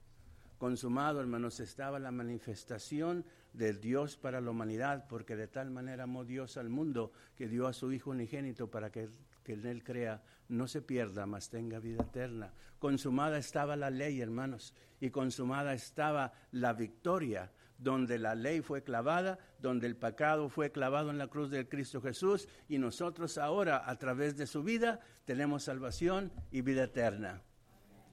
Consumado, 0.59 1.21
hermanos, 1.21 1.59
estaba 1.61 1.99
la 1.99 2.11
manifestación 2.11 3.25
de 3.55 3.73
Dios 3.73 4.19
para 4.19 4.43
la 4.43 4.51
humanidad, 4.51 5.07
porque 5.09 5.37
de 5.37 5.49
tal 5.49 5.71
manera 5.71 6.05
amó 6.05 6.25
Dios 6.25 6.59
al 6.59 6.69
mundo 6.69 7.13
que 7.35 7.49
dio 7.49 7.67
a 7.67 7.73
su 7.73 7.91
Hijo 7.93 8.11
unigénito 8.11 8.71
para 8.71 8.91
que, 8.93 9.09
que 9.51 9.55
en 9.55 9.67
él 9.67 9.83
crea, 9.83 10.23
no 10.49 10.69
se 10.69 10.81
pierda, 10.81 11.27
mas 11.27 11.51
tenga 11.51 11.81
vida 11.81 12.05
eterna. 12.05 12.53
Consumada 12.79 13.37
estaba 13.37 13.75
la 13.75 13.91
ley, 13.91 14.21
hermanos, 14.21 14.75
y 15.01 15.11
consumada 15.11 15.75
estaba 15.75 16.33
la 16.53 16.73
victoria, 16.73 17.51
donde 17.77 18.19
la 18.21 18.37
ley 18.37 18.61
fue 18.61 18.85
clavada, 18.85 19.41
donde 19.59 19.89
el 19.89 19.97
pecado 19.97 20.49
fue 20.49 20.71
clavado 20.71 21.11
en 21.11 21.19
la 21.19 21.27
cruz 21.27 21.51
de 21.51 21.69
Cristo 21.69 22.01
Jesús, 22.01 22.49
y 22.69 22.79
nosotros 22.79 23.39
ahora, 23.39 23.83
a 23.91 23.97
través 23.97 24.37
de 24.37 24.47
su 24.47 24.63
vida, 24.63 25.01
tenemos 25.25 25.65
salvación 25.65 26.31
y 26.53 26.61
vida 26.61 26.85
eterna. 26.85 27.43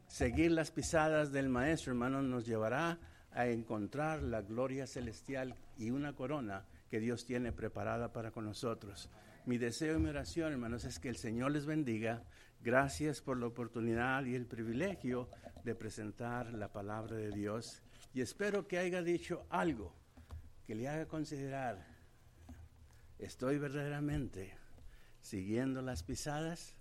Seguir 0.07 0.51
las 0.51 0.71
pisadas 0.71 1.31
del 1.31 1.49
Maestro, 1.49 1.91
hermanos, 1.91 2.23
nos 2.23 2.47
llevará 2.47 2.97
a 3.31 3.45
encontrar 3.45 4.23
la 4.23 4.41
gloria 4.41 4.87
celestial 4.87 5.55
y 5.77 5.91
una 5.91 6.13
corona 6.13 6.65
que 6.89 6.99
Dios 6.99 7.25
tiene 7.25 7.51
preparada 7.51 8.11
para 8.11 8.31
con 8.31 8.45
nosotros. 8.45 9.11
Mi 9.47 9.57
deseo 9.57 9.95
y 9.95 9.99
mi 10.01 10.09
oración, 10.09 10.51
hermanos, 10.51 10.83
es 10.83 10.99
que 10.99 11.07
el 11.07 11.15
Señor 11.15 11.51
les 11.51 11.65
bendiga. 11.65 12.21
Gracias 12.59 13.21
por 13.21 13.37
la 13.37 13.47
oportunidad 13.47 14.25
y 14.25 14.35
el 14.35 14.45
privilegio 14.45 15.29
de 15.63 15.73
presentar 15.73 16.53
la 16.53 16.73
palabra 16.73 17.15
de 17.15 17.31
Dios. 17.31 17.81
Y 18.13 18.19
espero 18.19 18.67
que 18.67 18.77
haya 18.77 19.01
dicho 19.01 19.45
algo 19.49 19.95
que 20.65 20.75
le 20.75 20.89
haga 20.89 21.07
considerar, 21.07 21.81
¿estoy 23.19 23.57
verdaderamente 23.57 24.53
siguiendo 25.21 25.81
las 25.81 26.03
pisadas 26.03 26.75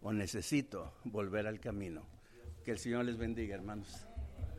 o 0.00 0.12
necesito 0.12 0.94
volver 1.02 1.48
al 1.48 1.58
camino? 1.58 2.06
Que 2.64 2.70
el 2.70 2.78
Señor 2.78 3.06
les 3.06 3.16
bendiga, 3.16 3.56
hermanos. 3.56 4.06